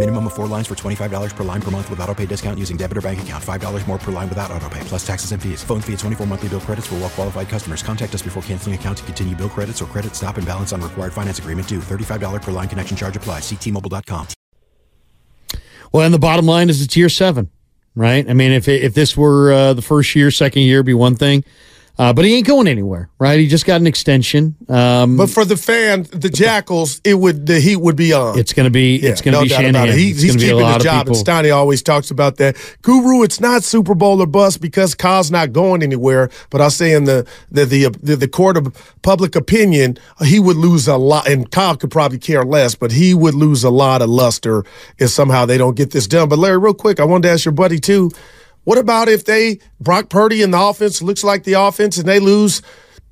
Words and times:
Minimum 0.00 0.28
of 0.28 0.32
four 0.32 0.46
lines 0.46 0.66
for 0.66 0.74
$25 0.74 1.36
per 1.36 1.44
line 1.44 1.60
per 1.60 1.70
month 1.70 1.90
with 1.90 2.00
auto 2.00 2.14
pay 2.14 2.24
discount 2.24 2.58
using 2.58 2.78
debit 2.78 2.96
or 2.96 3.02
bank 3.02 3.20
account. 3.20 3.44
$5 3.44 3.86
more 3.86 3.98
per 3.98 4.10
line 4.10 4.30
without 4.30 4.50
auto 4.50 4.66
pay, 4.70 4.80
plus 4.84 5.06
taxes 5.06 5.32
and 5.32 5.42
fees. 5.42 5.62
Phone 5.62 5.82
fee 5.82 5.92
at 5.92 5.98
24 5.98 6.26
monthly 6.26 6.48
bill 6.48 6.60
credits 6.60 6.86
for 6.86 6.94
well 6.94 7.10
qualified 7.10 7.50
customers. 7.50 7.82
Contact 7.82 8.14
us 8.14 8.22
before 8.22 8.42
canceling 8.44 8.74
account 8.74 8.96
to 8.96 9.04
continue 9.04 9.36
bill 9.36 9.50
credits 9.50 9.82
or 9.82 9.84
credit 9.84 10.16
stop 10.16 10.38
and 10.38 10.46
balance 10.46 10.72
on 10.72 10.80
required 10.80 11.12
finance 11.12 11.38
agreement 11.38 11.68
due. 11.68 11.80
$35 11.80 12.40
per 12.40 12.50
line 12.50 12.66
connection 12.66 12.96
charge 12.96 13.14
applies. 13.14 13.42
Ctmobile.com. 13.42 14.26
Well, 15.92 16.06
and 16.06 16.14
the 16.14 16.18
bottom 16.18 16.46
line 16.46 16.70
is 16.70 16.80
it's 16.80 16.96
year 16.96 17.10
seven, 17.10 17.50
right? 17.94 18.26
I 18.26 18.32
mean, 18.32 18.52
if 18.52 18.68
if 18.68 18.94
this 18.94 19.18
were 19.18 19.52
uh, 19.52 19.74
the 19.74 19.82
first 19.82 20.16
year, 20.16 20.30
second 20.30 20.62
year, 20.62 20.82
be 20.82 20.94
one 20.94 21.14
thing. 21.14 21.44
Uh, 22.00 22.14
but 22.14 22.24
he 22.24 22.34
ain't 22.34 22.46
going 22.46 22.66
anywhere, 22.66 23.10
right? 23.18 23.38
He 23.38 23.46
just 23.46 23.66
got 23.66 23.78
an 23.78 23.86
extension. 23.86 24.56
Um, 24.70 25.18
But 25.18 25.28
for 25.28 25.44
the 25.44 25.54
fans, 25.58 26.08
the 26.08 26.30
Jackals, 26.30 26.98
it 27.04 27.12
would 27.12 27.44
the 27.44 27.60
heat 27.60 27.76
would 27.76 27.94
be 27.96 28.14
on. 28.14 28.38
it's 28.38 28.54
going 28.54 28.64
to 28.64 28.70
be 28.70 28.96
Yeah, 28.96 29.10
it's 29.10 29.20
going 29.20 29.34
to 29.34 29.40
no 29.40 29.42
be 29.42 29.50
Shanahan. 29.50 29.88
it. 29.90 29.94
He- 29.96 30.14
he's 30.14 30.24
gonna 30.28 30.38
be 30.38 30.44
a 30.46 30.48
keeping 30.52 30.62
lot 30.62 30.74
his 30.76 30.84
job, 30.84 31.06
and. 31.08 31.16
Steiny 31.16 31.54
always 31.54 31.82
talks 31.82 32.10
about 32.10 32.38
that. 32.38 32.56
Guru, 32.80 33.22
it's 33.22 33.38
not 33.38 33.64
Super 33.64 33.94
Bowl 33.94 34.22
or 34.22 34.26
bust 34.26 34.62
because 34.62 34.94
Kyle's 34.94 35.30
not 35.30 35.52
going 35.52 35.82
anywhere. 35.82 36.30
But 36.48 36.62
I'll 36.62 36.70
say 36.70 36.94
in 36.94 37.04
the 37.04 37.26
the 37.52 37.66
the, 37.66 37.90
the, 38.02 38.16
the 38.16 38.28
court 38.28 38.56
of 38.56 38.74
public 39.02 39.36
opinion, 39.36 39.98
he 40.24 40.38
would 40.40 40.56
lose 40.56 40.88
a 40.88 40.96
lot, 40.96 41.28
and 41.28 41.50
Kyle 41.50 41.76
could 41.76 41.90
probably 41.90 42.18
care 42.18 42.44
less, 42.44 42.74
but 42.74 42.92
he 42.92 43.12
would 43.12 43.34
lose 43.34 43.62
a 43.62 43.70
lot 43.70 44.00
of 44.00 44.08
luster 44.08 44.64
if 44.98 45.10
somehow 45.10 45.44
they 45.44 45.58
don't 45.58 45.76
get 45.76 45.90
this 45.90 46.06
done. 46.06 46.30
But 46.30 46.38
Larry, 46.38 46.56
real 46.56 46.72
quick, 46.72 46.98
I 46.98 47.04
wanted 47.04 47.28
to 47.28 47.32
ask 47.34 47.44
your 47.44 47.52
buddy 47.52 47.78
too. 47.78 48.10
What 48.64 48.78
about 48.78 49.08
if 49.08 49.24
they 49.24 49.58
Brock 49.80 50.08
Purdy 50.08 50.42
and 50.42 50.52
the 50.52 50.60
offense 50.60 51.02
looks 51.02 51.24
like 51.24 51.44
the 51.44 51.54
offense 51.54 51.98
and 51.98 52.06
they 52.06 52.20
lose 52.20 52.62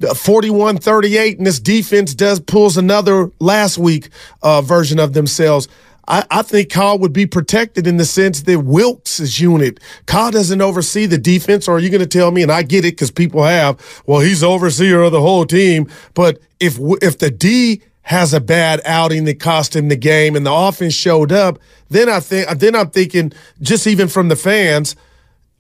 41-38 0.01 1.39
and 1.39 1.47
this 1.47 1.59
defense 1.59 2.15
does 2.15 2.39
pulls 2.39 2.77
another 2.77 3.33
last 3.41 3.79
week 3.79 4.11
uh, 4.43 4.63
version 4.63 4.99
of 4.99 5.13
themselves? 5.13 5.69
I, 6.09 6.25
I 6.31 6.43
think 6.43 6.71
Kyle 6.71 6.99
would 6.99 7.13
be 7.13 7.27
protected 7.27 7.87
in 7.87 7.99
the 7.99 8.05
sense 8.05 8.43
that 8.43 8.61
Wilks' 8.61 9.39
unit, 9.39 9.79
Kyle 10.07 10.31
doesn't 10.31 10.61
oversee 10.61 11.07
the 11.07 11.19
defense, 11.19 11.69
or 11.69 11.77
are 11.77 11.79
you 11.79 11.91
going 11.91 12.01
to 12.01 12.07
tell 12.07 12.31
me, 12.31 12.43
and 12.43 12.51
I 12.51 12.63
get 12.63 12.85
it 12.85 12.93
because 12.93 13.11
people 13.11 13.45
have, 13.45 13.79
well, 14.07 14.21
he's 14.21 14.43
overseer 14.43 15.03
of 15.03 15.13
the 15.13 15.21
whole 15.21 15.45
team. 15.45 15.89
But 16.15 16.41
if 16.59 16.79
if 17.03 17.19
the 17.19 17.31
D 17.31 17.83
has 18.03 18.33
a 18.33 18.41
bad 18.41 18.81
outing 18.87 19.25
that 19.25 19.39
cost 19.39 19.77
him 19.77 19.89
the 19.89 19.97
game 19.97 20.35
and 20.35 20.47
the 20.47 20.53
offense 20.53 20.95
showed 20.95 21.31
up, 21.31 21.59
then 21.91 22.09
I 22.09 22.21
think 22.21 22.49
then 22.59 22.75
I'm 22.75 22.89
thinking 22.89 23.33
just 23.61 23.87
even 23.87 24.09
from 24.09 24.29
the 24.29 24.37
fans, 24.37 24.97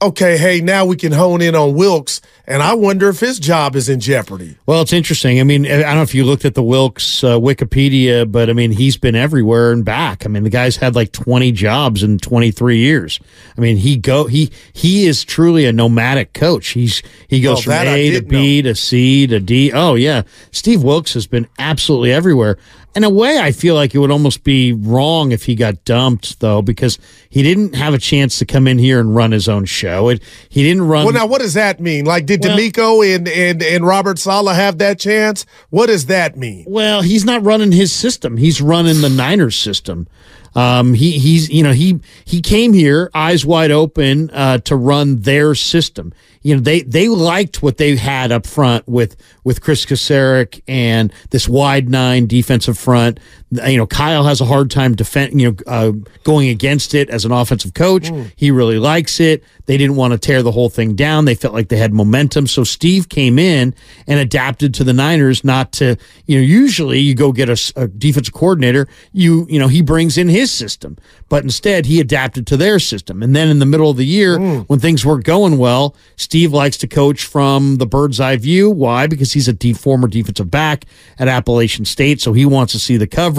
okay, 0.01 0.39
hey, 0.39 0.61
now 0.61 0.85
we 0.85 0.97
can 0.97 1.13
hone 1.13 1.43
in 1.43 1.55
on 1.55 1.75
Wilks, 1.75 2.21
and 2.47 2.63
I 2.63 2.75
wonder 2.75 3.09
if 3.09 3.21
his 3.21 3.39
job 3.39 3.75
is 3.77 3.89
in 3.89 4.01
jeopardy. 4.01 4.57
Well, 4.67 4.81
it's 4.83 4.93
interesting. 4.93 5.41
I 5.41 5.45
mean, 5.45 5.67
I 5.67 5.81
don't 5.83 5.97
know 5.97 6.03
if 6.03 6.15
you 6.15 6.25
looked 6.25 6.45
at 6.45 6.55
the 6.55 6.63
Wilks 6.63 7.25
uh, 7.25 7.39
Wikipedia, 7.39 8.31
but 8.31 8.49
I 8.49 8.53
mean, 8.53 8.71
he's 8.71 8.97
been 8.97 9.15
everywhere 9.15 9.73
and 9.73 9.85
back. 9.85 10.25
I 10.25 10.29
mean, 10.29 10.45
the 10.45 10.51
guy's 10.51 10.77
had 10.77 10.95
like 10.95 11.13
20 11.13 11.53
jobs 11.53 12.03
in 12.03 12.19
23 12.19 12.79
years. 12.79 13.21
I 13.57 13.61
mean, 13.61 13.77
he 13.77 13.97
go 13.97 14.27
he 14.27 14.51
he 14.73 15.07
is 15.07 15.25
truly 15.25 15.67
a 15.67 15.73
nomadic 15.73 16.33
coach. 16.33 16.69
He's 16.69 17.03
he 17.29 17.41
goes 17.41 17.59
Oh, 17.59 17.63
from 17.63 17.73
A 17.89 18.11
to 18.11 18.23
B 18.23 18.63
to 18.63 18.75
C 18.75 19.27
to 19.27 19.41
D. 19.41 19.73
Oh 19.73 19.95
yeah, 19.95 20.23
Steve 20.53 20.83
Wilks 20.83 21.15
has 21.15 21.27
been 21.27 21.49
absolutely 21.59 22.13
everywhere. 22.13 22.57
In 22.99 23.05
a 23.05 23.11
way, 23.11 23.39
I 23.39 23.53
feel 23.53 23.77
like 23.77 23.95
it 23.95 23.99
would 23.99 24.11
almost 24.11 24.43
be 24.43 24.73
wrong 24.73 25.31
if 25.31 25.45
he 25.45 25.55
got 25.55 25.85
dumped, 25.85 26.41
though, 26.41 26.63
because 26.63 26.99
he 27.31 27.45
didn't 27.45 27.77
have 27.77 27.95
a 27.95 27.99
chance 27.99 28.41
to 28.41 28.45
come 28.45 28.67
in 28.67 28.77
here 28.77 28.99
and 28.99 29.15
run 29.15 29.31
his 29.31 29.49
own 29.49 29.67
show. 29.67 30.09
It, 30.09 30.21
he 30.49 30.65
didn't 30.65 30.83
run. 30.83 31.05
Well, 31.05 31.15
now 31.15 31.27
what 31.27 31.41
does 31.41 31.55
that 31.55 31.79
mean? 31.79 32.07
Like, 32.07 32.27
did 32.27 32.43
Well- 32.43 32.59
DeMeco 32.59 33.15
and, 33.15 33.29
and 33.29 33.63
and 33.63 33.87
Robert 33.87 34.19
Saleh 34.19 34.57
have 34.57 34.79
that 34.79 34.99
chance? 34.99 35.47
What 35.71 35.87
does 35.87 36.07
that 36.07 36.37
mean? 36.37 36.65
Well, 36.67 37.03
he's 37.03 37.25
not 37.25 37.45
running 37.45 37.71
his 37.71 37.93
system. 37.93 38.37
He's 38.37 38.61
running 38.61 39.01
the 39.01 39.11
Niners 39.11 39.55
system. 39.55 40.09
Um, 40.57 40.93
he 40.95 41.21
he's 41.21 41.49
you 41.51 41.63
know 41.63 41.73
he 41.73 42.01
he 42.25 42.41
came 42.41 42.73
here 42.73 43.13
eyes 43.15 43.47
wide 43.47 43.71
open 43.71 44.29
uh, 44.31 44.59
to 44.59 44.75
run 44.75 45.21
their 45.21 45.55
system. 45.55 46.13
You 46.43 46.57
know 46.57 46.61
they 46.61 46.83
they 46.83 47.09
liked 47.09 47.63
what 47.63 47.77
they 47.79 47.97
had 47.97 48.33
up 48.33 48.47
front 48.47 48.87
with 48.89 49.17
with 49.45 49.61
Kris 49.61 49.85
Kocurek 49.85 50.63
and 50.69 51.13
this 51.31 51.49
wide 51.49 51.89
nine 51.89 52.27
defensive 52.27 52.79
front. 52.79 53.19
You 53.51 53.79
know 53.79 53.87
Kyle 53.87 54.25
has 54.25 54.41
a 54.41 54.45
hard 54.45 54.71
time 54.71 54.95
defend 54.95 55.41
you 55.41 55.51
know 55.51 55.57
uh, 55.67 55.93
going 56.25 56.49
against 56.51 56.95
it 56.95 57.09
as 57.09 57.25
an 57.25 57.33
offensive 57.33 57.73
coach. 57.75 58.11
He 58.37 58.51
really 58.51 58.79
likes 58.79 59.21
it. 59.21 59.43
They 59.67 59.77
didn't 59.77 59.97
want 59.97 60.13
to 60.13 60.19
tear 60.19 60.43
the 60.43 60.51
whole 60.53 60.71
thing 60.71 60.95
down. 60.95 61.25
They 61.27 61.35
felt 61.35 61.53
like 61.55 61.69
they 61.69 61.77
had 61.77 61.93
momentum. 61.93 62.47
So 62.47 62.65
Steve 62.65 63.09
came 63.11 63.39
in 63.39 63.75
and 64.07 64.19
adapted 64.19 64.73
to 64.75 64.85
the 64.85 64.95
Niners, 64.95 65.45
not 65.45 65.73
to, 65.73 65.97
you 66.27 66.37
know, 66.39 66.43
usually 66.43 67.01
you 67.01 67.15
go 67.15 67.33
get 67.33 67.51
a 67.51 67.87
defensive 67.89 68.33
coordinator, 68.33 68.89
you, 69.13 69.47
you 69.51 69.59
know, 69.59 69.69
he 69.69 69.83
brings 69.83 70.17
in 70.17 70.29
his 70.31 70.51
system, 70.51 70.97
but 71.29 71.45
instead 71.45 71.85
he 71.85 72.01
adapted 72.01 72.47
to 72.47 72.57
their 72.57 72.79
system. 72.79 73.23
And 73.23 73.37
then 73.37 73.49
in 73.49 73.59
the 73.59 73.67
middle 73.67 73.91
of 73.91 73.99
the 73.99 74.07
year, 74.07 74.39
when 74.65 74.81
things 74.81 75.05
weren't 75.05 75.25
going 75.25 75.59
well, 75.59 75.95
Steve 76.17 76.55
likes 76.55 76.79
to 76.79 76.87
coach 76.89 77.27
from 77.27 77.77
the 77.77 77.87
bird's 77.87 78.21
eye 78.21 78.37
view. 78.39 78.71
Why? 78.71 79.07
Because 79.07 79.33
he's 79.35 79.49
a 79.49 79.53
de- 79.53 79.75
former 79.75 80.09
defensive 80.09 80.51
back 80.51 80.87
at 81.19 81.29
Appalachian 81.29 81.85
State. 81.85 82.23
So 82.23 82.33
he 82.33 82.47
wants 82.47 82.73
to 82.73 82.79
see 82.79 82.97
the 82.97 83.07
coverage. 83.07 83.38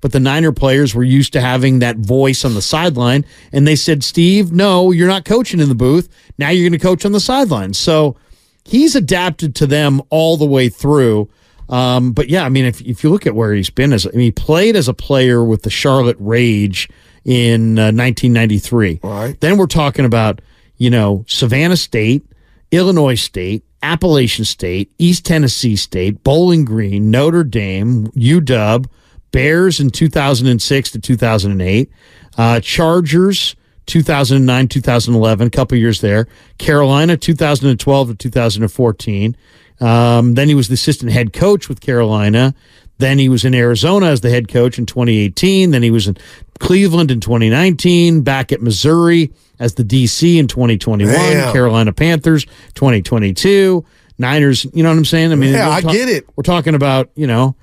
But 0.00 0.12
the 0.12 0.20
Niner 0.20 0.52
players 0.52 0.94
were 0.94 1.04
used 1.04 1.32
to 1.34 1.40
having 1.40 1.80
that 1.80 1.96
voice 1.96 2.44
on 2.44 2.54
the 2.54 2.62
sideline. 2.62 3.24
And 3.52 3.66
they 3.66 3.76
said, 3.76 4.04
Steve, 4.04 4.52
no, 4.52 4.90
you're 4.90 5.08
not 5.08 5.24
coaching 5.24 5.60
in 5.60 5.68
the 5.68 5.74
booth. 5.74 6.08
Now 6.38 6.50
you're 6.50 6.68
going 6.68 6.78
to 6.78 6.84
coach 6.84 7.04
on 7.04 7.12
the 7.12 7.20
sideline. 7.20 7.74
So 7.74 8.16
he's 8.64 8.94
adapted 8.94 9.54
to 9.56 9.66
them 9.66 10.00
all 10.10 10.36
the 10.36 10.46
way 10.46 10.68
through. 10.68 11.28
Um, 11.68 12.12
but 12.12 12.28
yeah, 12.28 12.44
I 12.44 12.48
mean, 12.48 12.64
if, 12.64 12.80
if 12.82 13.02
you 13.02 13.10
look 13.10 13.26
at 13.26 13.34
where 13.34 13.54
he's 13.54 13.70
been 13.70 13.92
as, 13.92 14.06
I 14.06 14.10
mean, 14.10 14.20
he 14.20 14.30
played 14.30 14.76
as 14.76 14.88
a 14.88 14.94
player 14.94 15.44
with 15.44 15.62
the 15.62 15.70
Charlotte 15.70 16.16
Rage 16.20 16.88
in 17.24 17.78
uh, 17.78 17.92
1993. 17.92 19.00
Right. 19.02 19.40
Then 19.40 19.56
we're 19.56 19.66
talking 19.66 20.04
about, 20.04 20.40
you 20.76 20.90
know, 20.90 21.24
Savannah 21.28 21.76
State, 21.76 22.24
Illinois 22.70 23.14
State, 23.14 23.64
Appalachian 23.82 24.44
State, 24.44 24.92
East 24.98 25.24
Tennessee 25.24 25.76
State, 25.76 26.22
Bowling 26.22 26.64
Green, 26.64 27.10
Notre 27.10 27.44
Dame, 27.44 28.06
UW, 28.08 28.86
Bears 29.32 29.80
in 29.80 29.90
2006 29.90 30.90
to 30.92 31.00
2008, 31.00 31.90
uh, 32.38 32.60
Chargers 32.60 33.56
2009, 33.86 34.68
2011, 34.68 35.46
a 35.46 35.50
couple 35.50 35.76
years 35.76 36.00
there, 36.00 36.28
Carolina 36.58 37.16
2012 37.16 38.08
to 38.08 38.14
2014. 38.14 39.36
Um, 39.80 40.34
then 40.34 40.48
he 40.48 40.54
was 40.54 40.68
the 40.68 40.74
assistant 40.74 41.10
head 41.12 41.32
coach 41.32 41.68
with 41.68 41.80
Carolina. 41.80 42.54
Then 42.98 43.18
he 43.18 43.28
was 43.28 43.44
in 43.44 43.52
Arizona 43.54 44.06
as 44.06 44.20
the 44.20 44.30
head 44.30 44.46
coach 44.46 44.78
in 44.78 44.86
2018. 44.86 45.72
Then 45.72 45.82
he 45.82 45.90
was 45.90 46.06
in 46.06 46.16
Cleveland 46.60 47.10
in 47.10 47.18
2019, 47.20 48.22
back 48.22 48.52
at 48.52 48.62
Missouri 48.62 49.32
as 49.58 49.74
the 49.74 49.82
DC 49.82 50.38
in 50.38 50.46
2021, 50.46 51.12
Damn. 51.12 51.52
Carolina 51.52 51.92
Panthers 51.92 52.44
2022, 52.74 53.84
Niners, 54.18 54.64
you 54.72 54.84
know 54.84 54.90
what 54.90 54.98
I'm 54.98 55.04
saying? 55.04 55.32
I 55.32 55.34
mean, 55.34 55.52
Yeah, 55.52 55.68
I 55.68 55.80
get 55.80 56.08
it. 56.08 56.28
We're 56.36 56.44
talking 56.44 56.76
about, 56.76 57.10
you 57.16 57.26
know, 57.26 57.56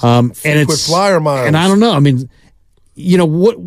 um, 0.00 0.32
and 0.44 0.60
it's 0.60 0.86
flyer 0.86 1.20
miles. 1.20 1.46
And 1.46 1.56
I 1.56 1.68
don't 1.68 1.80
know. 1.80 1.92
I 1.92 2.00
mean, 2.00 2.28
you 2.94 3.18
know 3.18 3.26
what? 3.26 3.58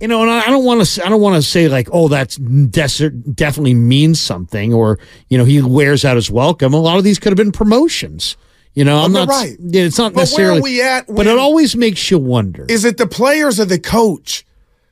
You 0.00 0.06
know, 0.06 0.22
and 0.22 0.30
I 0.30 0.46
don't 0.46 0.64
want 0.64 0.84
to. 0.86 1.04
I 1.04 1.08
don't 1.08 1.20
want 1.20 1.36
to 1.36 1.42
say 1.42 1.68
like, 1.68 1.88
oh, 1.90 2.08
that's 2.08 2.36
des- 2.36 3.10
definitely 3.10 3.74
means 3.74 4.20
something, 4.20 4.72
or 4.72 4.98
you 5.28 5.36
know, 5.36 5.44
he 5.44 5.60
wears 5.60 6.04
out 6.04 6.16
his 6.16 6.30
welcome. 6.30 6.72
A 6.72 6.80
lot 6.80 6.98
of 6.98 7.04
these 7.04 7.18
could 7.18 7.32
have 7.32 7.36
been 7.36 7.52
promotions. 7.52 8.36
You 8.74 8.84
know, 8.84 8.98
I'm 8.98 9.12
not. 9.12 9.28
right. 9.28 9.56
It's 9.58 9.98
not 9.98 10.14
But 10.14 10.30
where 10.36 10.52
are 10.52 10.60
we 10.60 10.80
at 10.80 11.12
But 11.12 11.26
it 11.26 11.36
always 11.36 11.74
makes 11.74 12.12
you 12.12 12.18
wonder. 12.18 12.64
Is 12.68 12.84
it 12.84 12.96
the 12.96 13.08
players 13.08 13.58
or 13.58 13.64
the 13.64 13.80
coach? 13.80 14.44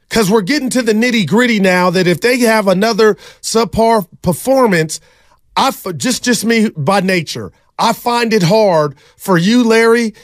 Because 0.08 0.28
we're 0.28 0.42
getting 0.42 0.70
to 0.70 0.82
the 0.82 0.92
nitty 0.92 1.28
gritty 1.28 1.60
now. 1.60 1.90
That 1.90 2.08
if 2.08 2.20
they 2.20 2.38
have 2.40 2.66
another 2.66 3.14
subpar 3.42 4.08
performance, 4.22 4.98
I 5.56 5.70
just 5.96 6.24
just 6.24 6.44
me 6.44 6.70
by 6.70 7.00
nature, 7.00 7.52
I 7.78 7.92
find 7.92 8.32
it 8.32 8.42
hard 8.42 8.98
for 9.16 9.38
you, 9.38 9.62
Larry, 9.62 10.14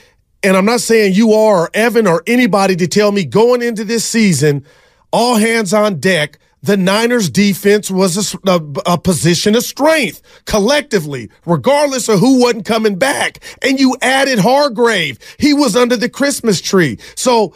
and 0.43 0.57
I'm 0.57 0.65
not 0.65 0.81
saying 0.81 1.15
you 1.15 1.33
are 1.33 1.63
or 1.63 1.71
Evan 1.75 2.07
or 2.07 2.23
anybody 2.27 2.77
to 2.77 2.87
tell 2.87 3.13
me 3.13 3.25
going 3.25 3.63
into 3.63 3.85
this 3.85 4.05
season, 4.05 4.65
all 5.13 5.37
hands 5.37 5.73
on 5.73 6.01
deck. 6.01 6.39
The 6.65 6.77
Niners 6.77 7.29
defense 7.29 7.91
was 7.91 8.35
a, 8.35 8.39
a, 8.47 8.63
a, 8.87 8.99
position 8.99 9.57
of 9.57 9.65
strength 9.65 10.23
collectively, 10.45 11.29
regardless 11.45 12.09
of 12.09 12.21
who 12.21 12.41
wasn't 12.41 12.67
coming 12.67 12.97
back. 12.97 13.39
And 13.63 13.81
you 13.81 13.97
added 14.01 14.39
Hargrave. 14.39 15.19
He 15.39 15.53
was 15.55 15.75
under 15.75 15.97
the 15.97 16.09
Christmas 16.09 16.61
tree. 16.61 16.99
So 17.17 17.53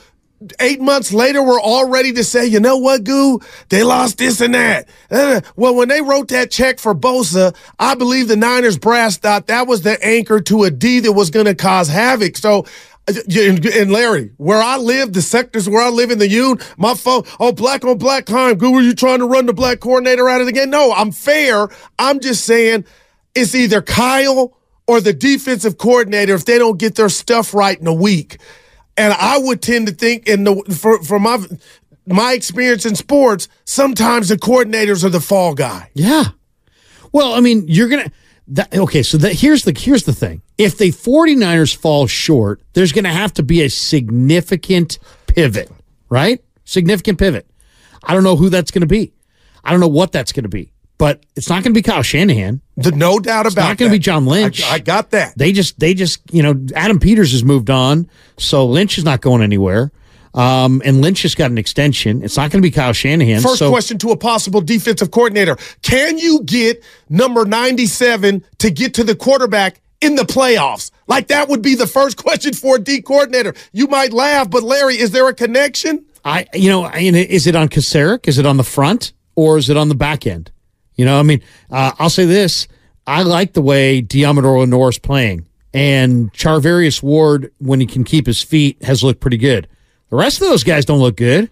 eight 0.61 0.81
months 0.81 1.13
later, 1.13 1.43
we're 1.43 1.61
all 1.61 1.89
ready 1.89 2.13
to 2.13 2.25
say, 2.25 2.47
you 2.47 2.61
know 2.61 2.77
what, 2.77 3.05
Goo? 3.05 3.41
They 3.69 3.83
lost 3.83 4.19
this 4.19 4.41
and 4.41 4.55
that. 4.55 4.89
Uh, 5.11 5.41
well, 5.57 5.75
when 5.75 5.89
they 5.89 6.03
wrote 6.03 6.29
that 6.29 6.51
check 6.51 6.79
for 6.79 6.95
Bosa, 6.95 7.55
I 7.79 7.95
believe 7.95 8.29
the 8.29 8.37
Niners 8.37 8.79
brass 8.79 9.17
thought 9.17 9.47
that 9.47 9.67
was 9.67 9.83
the 9.83 10.03
anchor 10.05 10.41
to 10.41 10.65
a 10.65 10.71
D 10.71 11.01
that 11.01 11.13
was 11.13 11.31
going 11.31 11.47
to 11.47 11.55
cause 11.55 11.89
havoc. 11.89 12.37
So, 12.37 12.67
uh, 13.09 13.15
and 13.29 13.93
Larry, 13.93 14.33
where 14.37 14.63
I 14.63 14.77
live, 14.79 15.13
the 15.13 15.23
sectors 15.23 15.69
where 15.69 15.83
I 15.83 15.91
live 15.91 16.11
in 16.11 16.19
the 16.19 16.29
Union, 16.29 16.59
my 16.77 16.95
phone, 16.95 17.23
oh, 17.39 17.53
black 17.53 17.85
on 17.85 17.99
black 17.99 18.27
crime. 18.27 18.57
Goo, 18.57 18.73
were 18.73 18.81
you 18.81 18.95
trying 18.95 19.21
to 19.21 19.27
run 19.27 19.47
the 19.47 19.55
black 19.55 19.81
coordinator 19.81 20.29
out 20.29 20.41
of 20.41 20.47
the 20.47 20.53
game? 20.53 20.71
No, 20.71 20.93
I'm 20.93 21.13
fair. 21.13 21.69
I'm 21.99 22.21
just 22.21 22.45
saying 22.45 22.85
it's 23.35 23.55
either 23.55 23.81
Kyle 23.83 24.57
or 24.89 25.01
the 25.01 25.13
defensive 25.13 25.79
coordinator 25.79 26.35
if 26.35 26.45
they 26.45 26.59
don't 26.59 26.79
get 26.79 26.95
their 26.95 27.09
stuff 27.09 27.55
right 27.55 27.79
in 27.79 27.87
a 27.87 27.95
week. 27.95 28.39
And 28.97 29.13
I 29.13 29.39
would 29.39 29.61
tend 29.63 29.89
to 29.89 29.93
think 29.93 30.27
in 30.27 30.45
the 30.45 30.57
for 30.79 31.03
for 31.03 31.19
my 31.19 31.45
my 32.07 32.33
experience 32.33 32.87
in 32.87 32.95
sports, 32.95 33.49
sometimes 33.65 34.29
the 34.29 34.37
coordinators 34.37 35.05
are 35.05 35.11
the 35.11 35.21
fall 35.21 35.55
guy. 35.55 35.91
Yeah. 35.95 36.25
Well, 37.13 37.35
I 37.35 37.41
mean, 37.41 37.65
you're 37.69 37.89
gonna 37.89 38.11
that, 38.49 38.75
okay, 38.75 39.03
so 39.03 39.19
that 39.19 39.33
here's 39.35 39.65
the 39.65 39.75
here's 39.77 40.05
the 40.05 40.13
thing. 40.13 40.43
If 40.57 40.79
the 40.79 40.93
49ers 40.93 41.75
fall 41.77 42.07
short, 42.07 42.63
there's 42.73 42.93
gonna 42.93 43.13
have 43.13 43.33
to 43.35 43.43
be 43.43 43.63
a 43.63 43.69
significant 43.69 44.99
pivot, 45.27 45.71
right? 46.09 46.43
Significant 46.65 47.19
pivot. 47.19 47.47
I 48.05 48.15
don't 48.15 48.23
know 48.23 48.37
who 48.37 48.49
that's 48.49 48.71
gonna 48.71 48.87
be. 48.87 49.13
I 49.65 49.73
don't 49.73 49.81
know 49.81 49.89
what 49.89 50.13
that's 50.13 50.33
gonna 50.33 50.49
be 50.49 50.73
but 50.99 51.25
it's 51.35 51.49
not 51.49 51.63
going 51.63 51.75
to 51.75 51.79
be 51.79 51.83
Kyle 51.83 52.03
Shanahan. 52.03 52.61
The, 52.77 52.93
no 52.93 53.19
doubt 53.19 53.47
about 53.47 53.47
it. 53.47 53.49
It's 53.49 53.57
not 53.57 53.77
going 53.79 53.91
to 53.91 53.95
be 53.95 53.99
John 53.99 54.27
Lynch. 54.27 54.63
I, 54.63 54.75
I, 54.75 54.79
got 54.79 55.11
that. 55.11 55.37
They 55.37 55.53
just, 55.53 55.79
they 55.79 55.95
just, 55.95 56.23
you 56.33 56.43
know, 56.43 56.67
Adam 56.75 56.99
Peters 56.99 57.33
has 57.33 57.45
moved 57.45 57.71
on, 57.71 58.09
so 58.39 58.67
Lynch 58.67 58.99
is 58.99 59.05
not 59.05 59.21
going 59.21 59.43
anywhere. 59.43 59.93
Um, 60.35 60.83
and 60.85 61.01
Lynch 61.01 61.23
has 61.23 61.35
got 61.35 61.51
an 61.51 61.57
extension. 61.57 62.23
It's 62.23 62.37
not 62.37 62.51
going 62.51 62.63
to 62.63 62.67
be 62.67 62.71
Kyle 62.71 62.93
Shanahan. 62.93 63.41
First 63.41 63.59
so, 63.59 63.71
question 63.71 63.97
to 63.99 64.11
a 64.11 64.17
possible 64.17 64.61
defensive 64.61 65.11
coordinator: 65.11 65.57
Can 65.81 66.19
you 66.19 66.43
get 66.43 66.85
number 67.09 67.47
ninety-seven 67.47 68.45
to 68.59 68.71
get 68.71 68.93
to 68.95 69.05
the 69.05 69.17
quarterback 69.17 69.81
in 70.03 70.15
the 70.15 70.25
playoffs? 70.25 70.91
Like 71.07 71.29
that 71.29 71.49
would 71.49 71.63
be 71.63 71.75
the 71.75 71.87
first 71.87 72.19
question 72.19 72.53
for 72.53 72.77
a 72.77 72.79
D 72.79 73.01
coordinator. 73.01 73.55
You 73.73 73.87
might 73.87 74.13
laugh, 74.13 74.51
but 74.51 74.63
Larry, 74.63 74.99
is 74.99 75.11
there 75.13 75.27
a 75.27 75.35
connection? 75.35 76.05
I, 76.23 76.47
you 76.53 76.69
know, 76.69 76.91
is 76.93 77.47
it 77.47 77.57
on 77.57 77.69
Kocurek? 77.69 78.29
Is 78.29 78.37
it 78.37 78.45
on 78.45 78.59
the 78.59 78.65
front 78.65 79.13
or 79.37 79.57
is 79.57 79.71
it 79.71 79.77
on 79.79 79.89
the 79.89 79.95
back 79.95 80.27
end? 80.27 80.51
You 80.97 81.05
know, 81.05 81.19
I 81.19 81.23
mean, 81.23 81.43
uh, 81.71 81.93
I'll 81.99 82.11
say 82.11 82.25
this: 82.25 82.69
I 83.07 83.23
like 83.23 83.53
the 83.53 83.63
way 83.63 84.03
Deommodore 84.03 84.61
Lenoir 84.61 84.89
is 84.89 84.99
playing, 84.99 85.47
and 85.75 86.33
Charvarius 86.33 87.03
Ward, 87.03 87.53
when 87.59 87.81
he 87.81 87.87
can 87.87 88.05
keep 88.05 88.27
his 88.27 88.43
feet, 88.43 88.83
has 88.83 89.05
looked 89.05 89.21
pretty 89.21 89.37
good. 89.37 89.69
The 90.11 90.17
rest 90.17 90.41
of 90.41 90.49
those 90.49 90.65
guys 90.65 90.85
don't 90.85 91.01
look 91.01 91.17
good. 91.17 91.51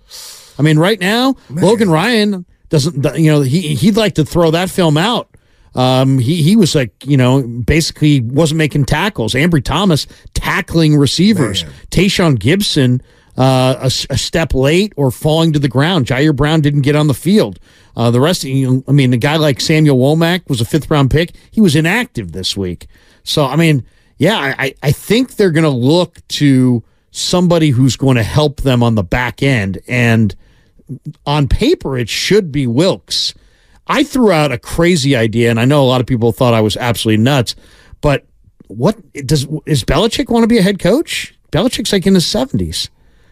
I 0.59 0.63
mean, 0.63 0.79
right 0.79 1.01
now, 1.01 1.37
Man. 1.49 1.65
Logan 1.65 1.91
Ryan 1.91 2.47
doesn't. 2.69 3.05
You 3.19 3.33
know, 3.33 3.41
he 3.43 3.75
he'd 3.75 3.97
like 3.97 4.15
to 4.15 4.25
throw 4.25 4.51
that 4.53 4.71
film 4.71 4.97
out. 4.97 5.29
Um, 5.75 6.19
he 6.19 6.43
he 6.43 6.57
was 6.57 6.75
like, 6.75 7.05
you 7.05 7.17
know, 7.17 7.43
basically 7.43 8.21
wasn't 8.21 8.59
making 8.59 8.85
tackles. 8.85 9.35
Ambry 9.35 9.63
Thomas 9.63 10.07
tackling 10.33 10.97
receivers. 10.97 11.65
Man. 11.65 11.73
Tashaun 11.91 12.39
Gipson 12.39 13.01
uh, 13.37 13.75
a, 13.81 13.87
a, 13.87 14.19
step 14.19 14.55
late 14.55 14.93
or 14.97 15.11
falling 15.11 15.53
to 15.53 15.59
the 15.59 15.69
ground. 15.69 16.07
Ji'Ayir 16.07 16.35
Brown 16.35 16.61
didn't 16.61 16.83
get 16.83 16.95
on 16.95 17.09
the 17.09 17.15
field. 17.15 17.59
Uh, 17.97 18.11
the 18.11 18.21
rest, 18.21 18.45
I 18.45 18.93
mean, 18.93 19.13
a 19.13 19.17
guy 19.17 19.37
like 19.37 19.61
Samuel 19.61 19.99
Womack 19.99 20.49
was 20.49 20.61
a 20.61 20.65
fifth 20.65 20.91
round 20.91 21.11
pick. 21.11 21.33
He 21.51 21.61
was 21.61 21.77
inactive 21.77 22.33
this 22.33 22.57
week. 22.57 22.87
So, 23.23 23.47
I 23.47 23.57
mean, 23.57 23.85
yeah, 24.19 24.55
I, 24.59 24.75
I 24.83 24.93
think 24.93 25.37
they're 25.37 25.51
going 25.51 25.65
to 25.65 25.71
look 25.71 26.27
to 26.29 26.83
somebody 27.11 27.71
who's 27.71 27.97
going 27.97 28.17
to 28.17 28.23
help 28.23 28.63
them 28.63 28.83
on 28.83 28.97
the 28.97 29.05
back 29.05 29.43
end. 29.43 29.79
And 29.87 30.35
on 31.25 31.49
paper, 31.49 31.97
it 31.97 32.09
should 32.09 32.51
be 32.51 32.67
Wilks. 32.67 33.35
I 33.87 34.03
threw 34.03 34.33
out 34.33 34.53
a 34.53 34.59
crazy 34.59 35.15
idea, 35.15 35.51
and 35.51 35.61
I 35.61 35.65
know 35.65 35.83
a 35.83 35.87
lot 35.87 36.01
of 36.01 36.07
people 36.07 36.33
thought 36.33 36.55
I 36.55 36.61
was 36.61 36.77
absolutely 36.77 37.23
nuts, 37.23 37.55
but 38.01 38.27
what 38.69 38.97
does 39.13 39.47
is 39.67 39.85
Belichick 39.85 40.31
want 40.31 40.43
to 40.43 40.49
be 40.49 40.59
a 40.59 40.63
head 40.63 40.79
coach? 40.79 41.35
Belichick's 41.53 41.93
like 41.93 42.07
in 42.07 42.15
his 42.15 42.25
70s. 42.25 42.89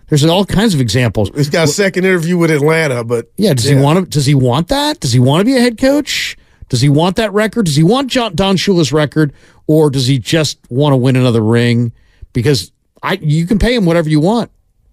There's 0.09 0.25
all 0.25 0.45
kinds 0.45 0.75
of 0.75 0.81
examples. 0.81 1.31
He's 1.35 1.49
got 1.49 1.65
a 1.65 1.73
second 1.73 2.05
interview 2.05 2.37
with 2.37 2.51
Atlanta, 2.51 3.03
but 3.03 3.33
yeah, 3.37 3.55
does 3.55 3.69
yeah. 3.69 3.77
he 3.77 3.83
want 3.83 3.99
to? 3.99 4.11
Does 4.11 4.27
he 4.27 4.35
want 4.35 4.69
that? 4.69 5.01
Does 5.01 5.13
he 5.13 5.19
want 5.19 5.41
to 5.41 5.45
be 5.45 5.57
a 5.57 5.61
head 5.61 5.79
coach? 5.79 6.37
Does 6.69 6.81
he 6.81 6.89
want 6.89 7.17
that 7.17 7.33
record? 7.33 7.67
Does 7.67 7.77
he 7.77 7.83
want 7.83 8.11
John, 8.11 8.35
Don 8.35 8.57
Shula's 8.57 8.93
record, 8.93 9.33
or 9.67 9.91
does 9.91 10.07
he 10.07 10.19
just 10.19 10.59
want 10.71 10.93
to 10.93 10.97
win 10.97 11.17
another 11.17 11.43
ring? 11.43 11.93
Because 12.33 12.73
I, 13.03 13.15
you 13.21 13.47
can 13.47 13.59
pay 13.59 13.75
him 13.75 13.85
whatever 13.85 14.09
you 14.09 14.21
want. 14.21 14.51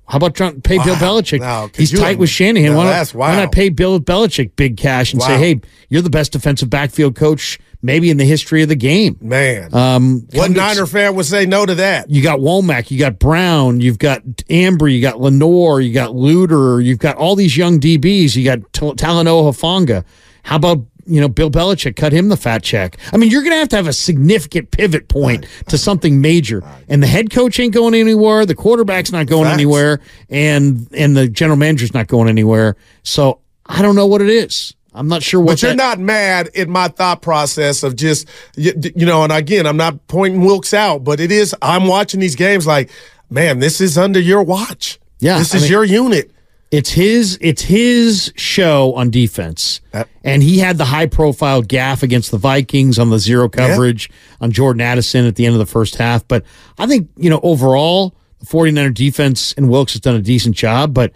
How 0.08 0.18
about 0.18 0.34
John, 0.34 0.60
pay 0.62 0.78
wow. 0.80 0.86
Bill 0.86 0.96
Belichick? 0.96 1.40
No, 1.40 1.70
He's 1.76 1.98
tight 1.98 2.18
with 2.18 2.30
Shanahan. 2.30 2.72
No, 2.72 2.78
why, 2.78 2.86
not, 2.86 3.14
wow. 3.14 3.30
why 3.30 3.36
not 3.36 3.52
pay 3.52 3.70
Bill 3.70 4.00
Belichick 4.00 4.56
big 4.56 4.76
cash 4.76 5.14
and 5.14 5.22
wow. 5.22 5.28
say, 5.28 5.38
"Hey, 5.38 5.62
you're 5.88 6.02
the 6.02 6.10
best 6.10 6.32
defensive 6.32 6.70
backfield 6.70 7.16
coach 7.16 7.60
maybe 7.82 8.10
in 8.10 8.18
the 8.18 8.26
history 8.26 8.62
of 8.64 8.70
the 8.70 8.76
game. 8.76 9.18
Man, 9.22 9.74
um, 9.74 10.28
what 10.34 10.52
Niner 10.52 10.86
fan 10.86 11.16
would 11.16 11.26
say 11.26 11.46
no 11.46 11.66
to 11.66 11.76
that? 11.76 12.10
You 12.10 12.22
got 12.22 12.40
Womack, 12.40 12.92
you 12.92 13.00
got 13.00 13.20
Brown, 13.20 13.80
you've 13.82 14.00
got 14.00 14.24
Ambry, 14.50 14.94
you 14.96 15.02
got 15.02 15.20
Lenoir, 15.20 15.82
you 15.82 15.94
got 15.94 16.12
Luter, 16.12 16.84
you've 16.84 17.00
got 17.00 17.16
all 17.18 17.36
these 17.36 17.56
young 17.56 17.80
DBs. 17.80 18.36
You 18.36 18.46
got 18.46 18.60
Talanoa 18.74 19.52
Hufanga. 19.52 20.04
How 20.44 20.56
about 20.58 20.80
you 21.06 21.20
know 21.20 21.28
Bill 21.28 21.50
Belichick 21.50 21.96
cut 21.96 22.14
him 22.14 22.30
the 22.30 22.38
fat 22.38 22.64
check? 22.64 22.98
I 23.12 23.18
mean, 23.18 23.30
you're 23.32 23.42
going 23.42 23.54
to 23.54 23.58
have 23.60 23.70
to 23.70 23.76
have 23.76 23.88
a 23.88 23.94
significant 23.94 24.72
pivot 24.72 25.08
point 25.08 25.46
to 25.68 25.78
something 25.78 26.22
major, 26.22 26.64
and 26.88 27.02
the 27.02 27.08
head 27.08 27.30
coach 27.32 27.60
ain't 27.60 27.74
going 27.74 27.94
anywhere, 27.94 28.46
the 28.46 28.56
quarterback's 28.56 29.12
not 29.12 29.28
going 29.28 29.46
Facts. 29.46 29.54
anywhere, 29.56 30.00
and 30.30 30.88
and 30.96 31.16
the 31.16 31.28
general 31.28 31.58
manager's 31.58 31.94
not 31.94 32.08
going 32.08 32.30
anywhere. 32.30 32.76
So 33.04 33.40
I 33.66 33.82
don't 33.82 33.96
know 33.96 34.08
what 34.08 34.22
it 34.22 34.30
is. 34.30 34.76
I'm 34.94 35.08
not 35.08 35.24
sure 35.24 35.40
what. 35.40 35.54
But 35.54 35.62
you're 35.62 35.72
that- 35.72 35.78
not 35.78 36.00
mad 36.00 36.50
in 36.54 36.70
my 36.70 36.88
thought 36.88 37.22
process 37.22 37.84
of 37.84 37.96
just 37.96 38.28
you, 38.56 38.74
you 38.96 39.06
know. 39.06 39.24
And 39.24 39.32
again, 39.32 39.66
I'm 39.66 39.78
not 39.78 40.08
pointing 40.08 40.42
Wilks 40.42 40.74
out, 40.74 41.04
but 41.04 41.20
it 41.20 41.32
is. 41.32 41.56
I'm 41.62 41.88
watching 41.88 42.20
these 42.20 42.36
games 42.36 42.66
like, 42.66 42.90
man, 43.30 43.60
this 43.60 43.82
is 43.82 43.98
under 43.98 44.20
your 44.20 44.44
watch. 44.44 45.00
Yeah, 45.20 45.38
this 45.38 45.54
is 45.54 45.64
I 45.64 45.66
mean, 45.66 45.72
your 45.72 45.84
unit. 45.84 46.32
It's 46.72 46.92
his. 46.92 47.38
It's 47.42 47.64
his 47.64 48.32
show 48.36 48.94
on 48.94 49.10
defense, 49.10 49.82
and 50.24 50.44
he 50.44 50.60
had 50.60 50.78
the 50.78 50.86
high 50.86 51.08
profile 51.08 51.64
gaff 51.64 52.04
against 52.04 52.30
the 52.30 52.38
Vikings 52.38 53.00
on 53.00 53.10
the 53.10 53.18
zero 53.18 53.50
coverage 53.50 54.10
yeah. 54.10 54.38
on 54.42 54.52
Jordan 54.52 54.82
Addison 54.82 55.26
at 55.26 55.36
the 55.36 55.48
end 55.48 55.56
of 55.56 55.60
the 55.60 55.66
first 55.66 55.96
half. 55.96 56.28
But 56.28 56.44
I 56.78 56.86
think 56.86 57.10
you 57.18 57.30
know 57.30 57.40
overall, 57.42 58.14
the 58.40 58.46
49er 58.46 58.94
defense 58.94 59.54
and 59.54 59.70
Wilks 59.70 59.94
has 59.94 60.02
done 60.02 60.16
a 60.16 60.22
decent 60.22 60.56
job, 60.56 60.94
but 60.94 61.12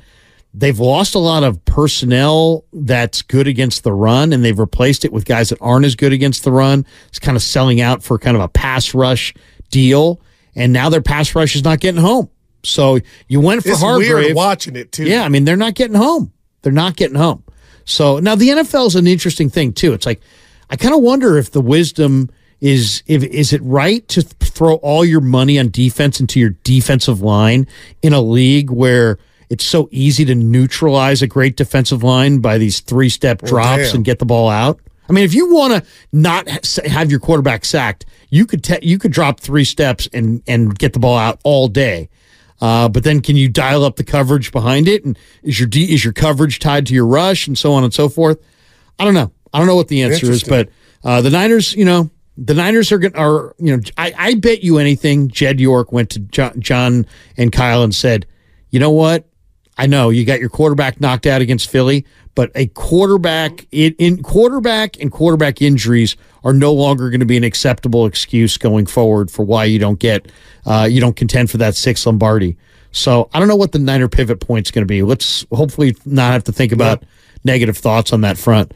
They've 0.55 0.77
lost 0.77 1.15
a 1.15 1.19
lot 1.19 1.43
of 1.43 1.63
personnel 1.65 2.65
that's 2.73 3.23
good 3.23 3.47
against 3.47 3.83
the 3.83 3.91
run, 3.91 4.33
and 4.33 4.43
they've 4.43 4.57
replaced 4.57 5.03
it 5.03 5.11
with 5.11 5.25
guys 5.25 5.49
that 5.49 5.57
aren't 5.61 5.85
as 5.85 5.95
good 5.95 6.13
against 6.13 6.43
the 6.43 6.51
run. 6.51 6.85
It's 7.07 7.19
kind 7.19 7.35
of 7.35 7.41
selling 7.41 7.81
out 7.81 8.03
for 8.03 8.19
kind 8.19 8.37
of 8.37 8.43
a 8.43 8.47
pass 8.47 8.93
rush 8.93 9.33
deal, 9.71 10.21
and 10.55 10.71
now 10.71 10.89
their 10.89 11.01
pass 11.01 11.33
rush 11.33 11.55
is 11.55 11.63
not 11.63 11.79
getting 11.79 12.01
home. 12.01 12.29
So 12.63 12.99
you 13.27 13.41
went 13.41 13.63
for 13.63 13.69
it's 13.69 13.81
Hargrave. 13.81 14.09
Weird 14.09 14.35
watching 14.35 14.75
it 14.75 14.91
too. 14.91 15.05
Yeah, 15.05 15.23
I 15.23 15.29
mean 15.29 15.43
they're 15.43 15.57
not 15.57 15.73
getting 15.73 15.97
home. 15.97 16.31
They're 16.61 16.71
not 16.71 16.95
getting 16.95 17.17
home. 17.17 17.43
So 17.85 18.19
now 18.19 18.35
the 18.35 18.49
NFL 18.49 18.87
is 18.87 18.95
an 18.95 19.07
interesting 19.07 19.49
thing 19.49 19.73
too. 19.73 19.93
It's 19.93 20.05
like 20.05 20.21
I 20.69 20.75
kind 20.75 20.95
of 20.95 21.01
wonder 21.01 21.37
if 21.37 21.51
the 21.51 21.61
wisdom 21.61 22.29
is 22.61 23.03
if 23.07 23.23
is 23.23 23.51
it 23.51 23.61
right 23.63 24.07
to 24.07 24.21
throw 24.21 24.75
all 24.75 25.03
your 25.03 25.19
money 25.19 25.59
on 25.59 25.69
defense 25.69 26.19
into 26.21 26.39
your 26.39 26.51
defensive 26.63 27.21
line 27.21 27.67
in 28.01 28.13
a 28.13 28.21
league 28.21 28.71
where 28.71 29.19
it's 29.49 29.65
so 29.65 29.89
easy 29.91 30.25
to 30.25 30.35
neutralize 30.35 31.21
a 31.21 31.27
great 31.27 31.55
defensive 31.57 32.03
line 32.03 32.39
by 32.39 32.57
these 32.57 32.79
three 32.79 33.09
step 33.09 33.41
drops 33.41 33.91
oh, 33.91 33.95
and 33.95 34.05
get 34.05 34.19
the 34.19 34.25
ball 34.25 34.49
out. 34.49 34.79
I 35.09 35.13
mean, 35.13 35.25
if 35.25 35.33
you 35.33 35.53
want 35.53 35.73
to 35.73 35.89
not 36.11 36.47
have 36.85 37.11
your 37.11 37.19
quarterback 37.19 37.65
sacked, 37.65 38.05
you 38.29 38.45
could 38.45 38.63
te- 38.63 38.79
you 38.81 38.97
could 38.97 39.11
drop 39.11 39.39
three 39.39 39.65
steps 39.65 40.07
and 40.13 40.41
and 40.47 40.77
get 40.77 40.93
the 40.93 40.99
ball 40.99 41.17
out 41.17 41.39
all 41.43 41.67
day. 41.67 42.09
Uh, 42.61 42.87
but 42.87 43.03
then, 43.03 43.21
can 43.21 43.35
you 43.35 43.49
dial 43.49 43.83
up 43.83 43.97
the 43.97 44.03
coverage 44.03 44.51
behind 44.51 44.87
it? 44.87 45.03
And 45.03 45.17
is 45.43 45.59
your 45.59 45.67
D, 45.67 45.93
is 45.93 46.03
your 46.03 46.13
coverage 46.13 46.59
tied 46.59 46.85
to 46.87 46.93
your 46.93 47.05
rush 47.05 47.47
and 47.47 47.57
so 47.57 47.73
on 47.73 47.83
and 47.83 47.93
so 47.93 48.07
forth? 48.07 48.39
I 48.97 49.03
don't 49.03 49.13
know. 49.13 49.31
I 49.53 49.57
don't 49.57 49.67
know 49.67 49.75
what 49.75 49.89
the 49.89 50.01
answer 50.03 50.31
is, 50.31 50.43
but 50.43 50.69
uh, 51.03 51.21
the 51.21 51.29
Niners, 51.29 51.73
you 51.75 51.85
know, 51.85 52.09
the 52.37 52.53
Niners 52.53 52.91
are 52.91 52.97
going 52.97 53.15
are 53.15 53.53
you 53.59 53.75
know, 53.75 53.83
I, 53.97 54.13
I 54.17 54.33
bet 54.35 54.63
you 54.63 54.77
anything. 54.77 55.27
Jed 55.27 55.59
York 55.59 55.91
went 55.91 56.11
to 56.11 56.19
John, 56.19 56.59
John 56.59 57.05
and 57.37 57.51
Kyle 57.51 57.83
and 57.83 57.93
said, 57.93 58.25
you 58.69 58.79
know 58.79 58.91
what? 58.91 59.27
I 59.77 59.87
know 59.87 60.09
you 60.09 60.25
got 60.25 60.39
your 60.39 60.49
quarterback 60.49 61.01
knocked 61.01 61.25
out 61.25 61.41
against 61.41 61.69
Philly, 61.69 62.05
but 62.35 62.51
a 62.55 62.67
quarterback 62.67 63.65
in, 63.71 63.95
in 63.97 64.21
quarterback 64.21 64.99
and 64.99 65.11
quarterback 65.11 65.61
injuries 65.61 66.15
are 66.43 66.53
no 66.53 66.73
longer 66.73 67.09
going 67.09 67.19
to 67.19 67.25
be 67.25 67.37
an 67.37 67.43
acceptable 67.43 68.05
excuse 68.05 68.57
going 68.57 68.85
forward 68.85 69.31
for 69.31 69.43
why 69.43 69.65
you 69.65 69.79
don't 69.79 69.99
get 69.99 70.31
uh, 70.65 70.87
you 70.89 71.01
don't 71.01 71.15
contend 71.15 71.49
for 71.49 71.57
that 71.57 71.75
six 71.75 72.05
Lombardi. 72.05 72.57
So 72.91 73.29
I 73.33 73.39
don't 73.39 73.47
know 73.47 73.55
what 73.55 73.71
the 73.71 73.79
Niner 73.79 74.07
pivot 74.07 74.39
point's 74.39 74.69
going 74.69 74.83
to 74.83 74.87
be. 74.87 75.01
Let's 75.01 75.45
hopefully 75.51 75.95
not 76.05 76.33
have 76.33 76.43
to 76.45 76.51
think 76.51 76.71
about 76.71 77.03
negative 77.43 77.77
thoughts 77.77 78.13
on 78.13 78.21
that 78.21 78.37
front. 78.37 78.71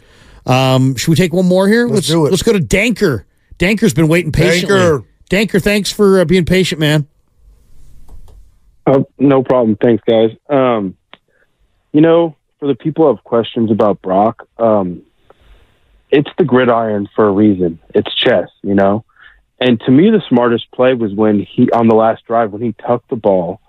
Um, 0.47 0.95
should 0.95 1.09
we 1.11 1.15
take 1.15 1.33
one 1.33 1.45
more 1.45 1.67
here? 1.67 1.87
Let's 1.87 2.07
do 2.07 2.25
it. 2.25 2.31
Let's 2.31 2.43
go 2.43 2.53
to 2.53 2.59
Danker. 2.59 3.25
Danker's 3.59 3.93
been 3.93 4.07
waiting 4.07 4.31
patiently. 4.31 4.75
Danker. 4.75 5.05
Danker, 5.29 5.61
thanks 5.61 5.91
for 5.91 6.21
uh, 6.21 6.25
being 6.25 6.45
patient, 6.45 6.79
man. 6.79 7.07
Uh, 8.87 9.03
no 9.19 9.43
problem. 9.43 9.75
Thanks, 9.75 10.01
guys. 10.07 10.29
Um, 10.49 10.95
you 11.91 11.99
know, 12.01 12.35
for 12.59 12.67
the 12.67 12.75
people 12.75 13.05
who 13.05 13.15
have 13.15 13.23
questions 13.23 13.69
about 13.69 14.01
Brock, 14.01 14.47
um, 14.57 15.03
it's 16.09 16.29
the 16.37 16.45
gridiron 16.45 17.09
for 17.13 17.27
a 17.27 17.31
reason. 17.31 17.79
It's 17.93 18.13
chess, 18.15 18.49
you 18.63 18.73
know. 18.73 19.03
And 19.59 19.79
to 19.81 19.91
me, 19.91 20.09
the 20.09 20.21
smartest 20.29 20.71
play 20.71 20.93
was 20.93 21.13
when 21.13 21.39
he 21.41 21.69
on 21.71 21.87
the 21.87 21.95
last 21.95 22.23
drive 22.25 22.51
when 22.51 22.61
he 22.61 22.73
tucked 22.73 23.09
the 23.09 23.15
ball, 23.17 23.59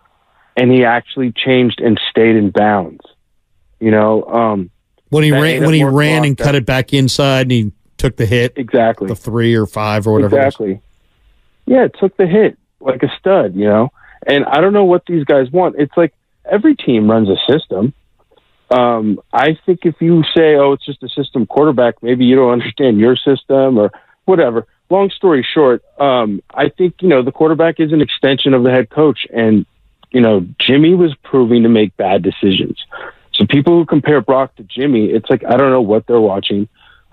and 0.57 0.71
he 0.71 0.85
actually 0.85 1.33
changed 1.33 1.81
and 1.81 2.01
stayed 2.11 2.37
in 2.37 2.51
bounds. 2.51 3.01
You 3.81 3.91
know, 3.91 4.23
um, 4.25 4.71
When 5.09 5.25
he 5.25 5.33
ran 5.33 5.65
when 5.65 5.75
he 5.75 5.83
ran 5.83 6.25
and 6.25 6.37
that- 6.37 6.45
cut 6.45 6.55
it 6.55 6.65
back 6.67 6.93
inside 6.93 7.43
and 7.43 7.53
he 7.53 7.73
took 7.97 8.17
the 8.17 8.27
hit, 8.27 8.53
exactly. 8.57 9.09
the 9.09 9.17
three 9.17 9.57
or 9.57 9.67
five 9.67 10.07
or 10.07 10.13
whatever. 10.13 10.37
Exactly. 10.37 10.81
Yeah, 11.67 11.85
it 11.85 11.97
took 11.99 12.17
the 12.17 12.27
hit 12.27 12.57
like 12.81 13.03
a 13.03 13.09
stud, 13.19 13.57
you 13.57 13.65
know. 13.65 13.91
And 14.27 14.45
I 14.45 14.61
don't 14.61 14.73
know 14.73 14.85
what 14.85 15.05
these 15.07 15.25
guys 15.25 15.51
want. 15.51 15.77
It's 15.79 15.97
like 15.97 16.15
every 16.45 16.75
team 16.75 17.11
runs 17.11 17.29
a 17.29 17.37
system. 17.51 17.93
Um, 18.71 19.21
I 19.33 19.57
think 19.65 19.81
if 19.85 19.97
you 20.01 20.23
say, 20.37 20.57
"Oh, 20.57 20.73
it's 20.73 20.85
just 20.85 21.03
a 21.03 21.09
system 21.09 21.47
quarterback," 21.47 22.03
maybe 22.03 22.25
you 22.27 22.37
don't 22.37 22.53
understand 22.53 22.99
your 22.99 23.17
system 23.17 23.79
or 23.79 23.91
whatever. 24.27 24.67
Long 24.91 25.11
story 25.11 25.47
short, 25.55 25.83
um, 25.99 26.43
I 26.53 26.69
think 26.69 26.97
you 27.01 27.09
know 27.09 27.23
the 27.23 27.33
quarterback 27.33 27.81
is 27.81 27.93
an 27.93 28.03
extension 28.03 28.55
of 28.55 28.65
the 28.65 28.71
head 28.71 28.91
coach, 28.91 29.27
and 29.33 29.65
you 30.11 30.21
know 30.21 30.47
Jimmy 30.59 30.95
was 30.95 31.15
proving 31.23 31.63
to 31.63 31.69
make 31.69 31.97
bad 31.97 32.23
decisions. 32.23 32.79
So 33.33 33.47
people 33.47 33.79
who 33.79 33.87
compare 33.87 34.21
Brock 34.21 34.57
to 34.57 34.65
Jimmy, 34.65 35.07
it's 35.07 35.31
like 35.31 35.45
I 35.45 35.57
don't 35.57 35.71
know 35.71 35.83
what 35.83 36.07
they're 36.07 36.21
watching. 36.21 36.69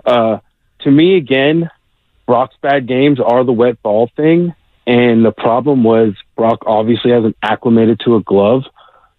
Uh, 0.06 0.40
to 0.80 0.92
me, 0.92 1.16
again, 1.16 1.70
Brock's 2.26 2.56
bad 2.62 2.88
games 2.88 3.20
are 3.20 3.44
the 3.44 3.54
wet 3.54 3.82
ball 3.82 4.10
thing. 4.16 4.54
And 4.88 5.26
the 5.26 5.32
problem 5.32 5.84
was 5.84 6.14
Brock 6.36 6.60
obviously 6.66 7.12
hasn't 7.12 7.38
acclimated 7.42 8.02
to 8.06 8.16
a 8.16 8.22
glove. 8.22 8.64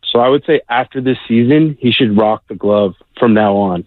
So 0.05 0.21
I 0.21 0.29
would 0.29 0.45
say 0.47 0.61
after 0.69 1.01
this 1.01 1.19
season, 1.27 1.77
he 1.81 1.91
should 1.91 2.17
rock 2.17 2.45
the 2.49 2.55
glove 2.55 2.95
from 3.19 3.35
now 3.35 3.57
on. 3.57 3.87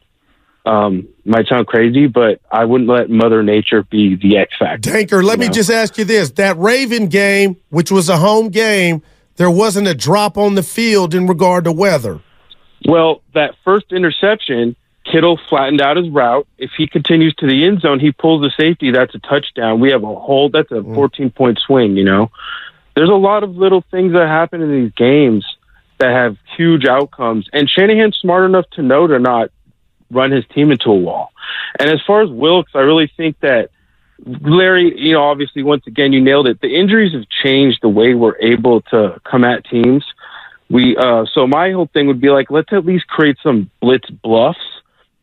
Um, 0.65 1.07
might 1.25 1.47
sound 1.47 1.67
crazy, 1.67 2.07
but 2.07 2.41
I 2.51 2.65
wouldn't 2.65 2.89
let 2.89 3.09
Mother 3.09 3.41
Nature 3.41 3.83
be 3.83 4.15
the 4.15 4.37
X 4.37 4.53
factor. 4.59 4.91
Danker, 4.91 5.23
let 5.23 5.33
you 5.33 5.39
me 5.39 5.47
know? 5.47 5.53
just 5.53 5.71
ask 5.71 5.97
you 5.97 6.05
this. 6.05 6.31
That 6.31 6.57
Raven 6.57 7.07
game, 7.07 7.57
which 7.69 7.91
was 7.91 8.09
a 8.09 8.17
home 8.17 8.49
game, 8.49 9.01
there 9.37 9.49
wasn't 9.49 9.87
a 9.87 9.95
drop 9.95 10.37
on 10.37 10.55
the 10.55 10.63
field 10.63 11.15
in 11.15 11.25
regard 11.27 11.63
to 11.63 11.71
weather. 11.71 12.19
Well, 12.85 13.21
that 13.33 13.55
first 13.63 13.91
interception, 13.91 14.75
Kittle 15.11 15.39
flattened 15.49 15.81
out 15.81 15.97
his 15.97 16.09
route. 16.09 16.47
If 16.57 16.71
he 16.77 16.87
continues 16.87 17.33
to 17.35 17.47
the 17.47 17.65
end 17.65 17.81
zone, 17.81 17.99
he 17.99 18.11
pulls 18.11 18.41
the 18.41 18.51
safety. 18.55 18.91
That's 18.91 19.13
a 19.15 19.19
touchdown. 19.19 19.79
We 19.79 19.91
have 19.91 20.03
a 20.03 20.15
whole. 20.15 20.49
That's 20.49 20.71
a 20.71 20.83
14 20.83 21.31
point 21.31 21.59
swing. 21.59 21.97
You 21.97 22.03
know, 22.03 22.31
there's 22.95 23.09
a 23.09 23.13
lot 23.13 23.43
of 23.43 23.55
little 23.55 23.83
things 23.91 24.13
that 24.13 24.27
happen 24.27 24.61
in 24.61 24.71
these 24.71 24.91
games 24.93 25.45
that 25.97 26.11
have 26.11 26.37
huge 26.55 26.85
outcomes. 26.85 27.49
And 27.53 27.69
Shanahan's 27.69 28.17
smart 28.17 28.45
enough 28.45 28.69
to 28.71 28.81
know 28.81 29.07
to 29.07 29.19
not 29.19 29.49
run 30.11 30.31
his 30.31 30.45
team 30.53 30.71
into 30.71 30.89
a 30.89 30.95
wall. 30.95 31.31
And 31.79 31.89
as 31.89 32.01
far 32.05 32.21
as 32.21 32.29
Wilks, 32.29 32.71
I 32.75 32.79
really 32.79 33.11
think 33.17 33.39
that 33.39 33.69
Larry, 34.25 34.93
you 34.99 35.13
know, 35.13 35.23
obviously, 35.23 35.63
once 35.63 35.87
again, 35.87 36.13
you 36.13 36.21
nailed 36.21 36.47
it. 36.47 36.61
The 36.61 36.75
injuries 36.75 37.13
have 37.13 37.27
changed 37.29 37.79
the 37.81 37.89
way 37.89 38.13
we're 38.13 38.37
able 38.37 38.81
to 38.81 39.19
come 39.23 39.43
at 39.43 39.65
teams. 39.65 40.05
We 40.69 40.95
uh, 40.97 41.25
so 41.33 41.47
my 41.47 41.71
whole 41.71 41.87
thing 41.87 42.07
would 42.07 42.21
be 42.21 42.29
like, 42.29 42.51
let's 42.51 42.71
at 42.71 42.85
least 42.85 43.07
create 43.07 43.37
some 43.41 43.71
blitz 43.81 44.09
bluffs 44.09 44.59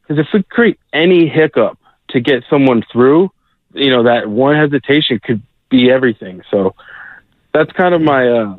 because 0.06 0.24
if 0.24 0.32
we 0.32 0.42
create 0.44 0.78
any 0.92 1.28
hiccup 1.28 1.78
to 2.10 2.20
get 2.20 2.44
someone 2.48 2.84
through, 2.92 3.30
you 3.72 3.90
know, 3.90 4.04
that 4.04 4.28
one 4.28 4.56
hesitation 4.56 5.20
could 5.22 5.42
be 5.68 5.90
everything. 5.90 6.42
So 6.50 6.74
that's 7.52 7.72
kind 7.72 7.94
of 7.94 8.00
my 8.00 8.28
uh, 8.28 8.56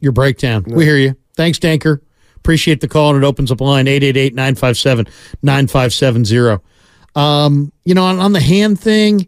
Your 0.00 0.12
breakdown. 0.12 0.64
We 0.66 0.84
hear 0.84 0.96
you. 0.96 1.16
Thanks, 1.34 1.58
Danker. 1.58 2.00
Appreciate 2.36 2.80
the 2.80 2.88
call, 2.88 3.14
and 3.14 3.22
it 3.22 3.26
opens 3.26 3.50
up 3.50 3.60
line 3.60 3.88
888 3.88 4.34
957 4.34 5.06
9570. 5.42 6.62
Um, 7.14 7.72
You 7.84 7.94
know, 7.94 8.04
on, 8.04 8.18
on 8.18 8.32
the 8.32 8.40
hand 8.40 8.78
thing, 8.78 9.26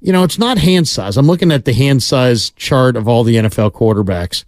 you 0.00 0.12
know, 0.12 0.24
it's 0.24 0.38
not 0.38 0.58
hand 0.58 0.88
size. 0.88 1.16
I'm 1.16 1.26
looking 1.26 1.52
at 1.52 1.64
the 1.64 1.72
hand 1.72 2.02
size 2.02 2.50
chart 2.50 2.96
of 2.96 3.06
all 3.06 3.22
the 3.24 3.36
NFL 3.36 3.72
quarterbacks. 3.72 4.44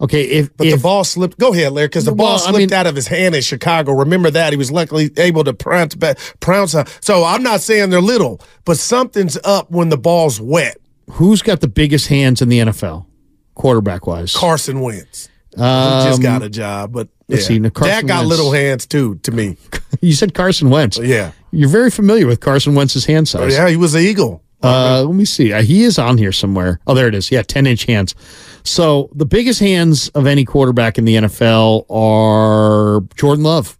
Okay, 0.00 0.22
if, 0.24 0.56
But 0.56 0.66
if 0.66 0.76
the 0.76 0.82
ball 0.82 1.04
slipped. 1.04 1.38
Go 1.38 1.52
ahead, 1.52 1.72
Larry, 1.72 1.88
because 1.88 2.04
the 2.04 2.12
ball 2.14 2.26
Well, 2.26 2.34
I 2.36 2.50
slipped 2.50 2.58
mean- 2.58 2.72
out 2.72 2.86
of 2.86 2.96
his 2.96 3.06
hand 3.06 3.34
in 3.34 3.42
Chicago. 3.42 3.92
Remember 3.92 4.30
that 4.30 4.52
he 4.52 4.56
was 4.56 4.70
luckily 4.70 5.10
able 5.16 5.44
to 5.44 5.52
prounce 5.54 5.94
back. 5.94 6.18
Prounce. 6.40 6.74
uh, 6.74 6.84
So 7.00 7.24
I'm 7.24 7.42
not 7.42 7.60
saying 7.60 7.90
they're 7.90 8.00
little, 8.00 8.40
but 8.64 8.76
something's 8.78 9.38
up 9.44 9.70
when 9.70 9.88
the 9.90 9.98
ball's 9.98 10.40
wet. 10.40 10.78
who's 11.12 11.42
got 11.42 11.60
the 11.60 11.68
biggest 11.68 12.08
hands 12.08 12.40
in 12.42 12.48
the 12.48 12.58
NFL, 12.60 13.06
quarterback 13.54 14.06
wise? 14.06 14.34
Carson 14.34 14.80
Wentz. 14.80 15.28
he 15.54 15.60
just 15.60 16.22
got 16.22 16.42
a 16.42 16.48
job, 16.48 16.92
but 16.92 17.08
yeah. 17.28 17.34
Um, 17.34 17.36
let's 17.36 17.46
see, 17.46 17.58
now 17.58 17.68
Carson 17.70 17.94
Dak 17.94 18.06
got 18.06 18.16
Wentz- 18.20 18.30
little 18.30 18.52
hands 18.52 18.86
too. 18.86 19.14
To 19.22 19.30
me, 19.30 19.56
you 20.00 20.12
said 20.14 20.34
Carson 20.34 20.70
Wentz. 20.70 20.98
yeah, 20.98 21.30
You're 21.52 21.68
very 21.68 21.90
familiar 21.90 22.26
with 22.26 22.40
Carson 22.40 22.74
Wentz's 22.74 23.04
hand 23.06 23.28
size. 23.28 23.52
yeah, 23.52 23.68
he 23.68 23.76
was 23.76 23.94
an 23.94 24.00
eagle. 24.02 24.42
Uh, 24.64 25.04
let 25.04 25.14
me 25.14 25.24
see. 25.24 25.52
Uh, 25.52 25.62
he 25.62 25.84
is 25.84 25.98
on 25.98 26.18
here 26.18 26.32
somewhere. 26.32 26.80
Oh, 26.86 26.94
there 26.94 27.08
it 27.08 27.14
is. 27.14 27.30
Yeah, 27.30 27.42
10 27.42 27.66
inch 27.66 27.84
hands. 27.84 28.14
So 28.64 29.10
the 29.14 29.26
biggest 29.26 29.60
hands 29.60 30.08
of 30.10 30.26
any 30.26 30.44
quarterback 30.44 30.96
in 30.98 31.04
the 31.04 31.16
NFL 31.16 31.84
are 31.90 33.02
Jordan 33.14 33.44
Love. 33.44 33.78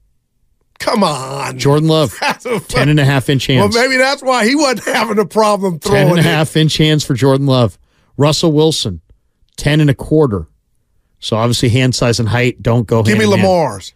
Come 0.78 1.02
on, 1.02 1.58
Jordan 1.58 1.88
Love, 1.88 2.14
That's 2.20 2.44
a 2.44 2.60
10 2.60 2.90
and 2.90 3.00
a 3.00 3.04
half 3.04 3.30
inch 3.30 3.46
hands. 3.46 3.74
Well, 3.74 3.82
maybe 3.88 3.96
that's 3.96 4.22
why 4.22 4.44
he 4.46 4.54
wasn't 4.54 4.84
having 4.94 5.18
a 5.18 5.24
problem 5.24 5.78
throwing 5.78 5.96
10 5.96 6.06
throwing 6.06 6.18
and 6.18 6.26
a 6.26 6.30
half 6.30 6.56
inch 6.56 6.76
hands 6.76 7.04
for 7.04 7.14
Jordan 7.14 7.46
Love. 7.46 7.78
Russell 8.18 8.52
Wilson, 8.52 9.00
10 9.56 9.80
and 9.80 9.88
a 9.88 9.94
quarter. 9.94 10.46
So 11.20 11.36
obviously 11.36 11.70
hand 11.70 11.94
size 11.94 12.20
and 12.20 12.28
height 12.28 12.62
don't 12.62 12.86
go 12.86 13.02
Give 13.02 13.16
me 13.16 13.24
hand. 13.24 13.40
Lamar's. 13.42 13.94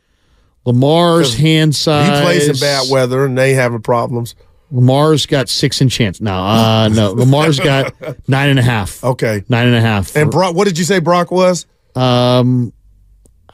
Lamar's 0.64 1.35
hand 1.35 1.75
size. 1.76 2.18
He 2.18 2.25
plays 2.25 2.49
in 2.49 2.57
bad 2.57 2.90
weather, 2.90 3.25
and 3.25 3.37
they 3.37 3.54
having 3.54 3.83
problems. 3.83 4.35
Lamar's 4.70 5.26
got 5.26 5.48
six 5.48 5.80
inch 5.80 5.94
chance. 5.94 6.20
No, 6.20 6.34
uh, 6.34 6.88
no. 6.88 7.12
Lamar's 7.12 7.58
got 7.58 7.94
nine 8.28 8.50
and 8.50 8.58
a 8.58 8.62
half. 8.62 9.02
Okay. 9.02 9.44
Nine 9.48 9.66
and 9.66 9.76
a 9.76 9.80
half. 9.80 10.14
And 10.16 10.30
Brock, 10.30 10.54
what 10.54 10.66
did 10.66 10.78
you 10.78 10.84
say 10.84 10.98
Brock 10.98 11.30
was? 11.30 11.66
Um, 11.94 12.72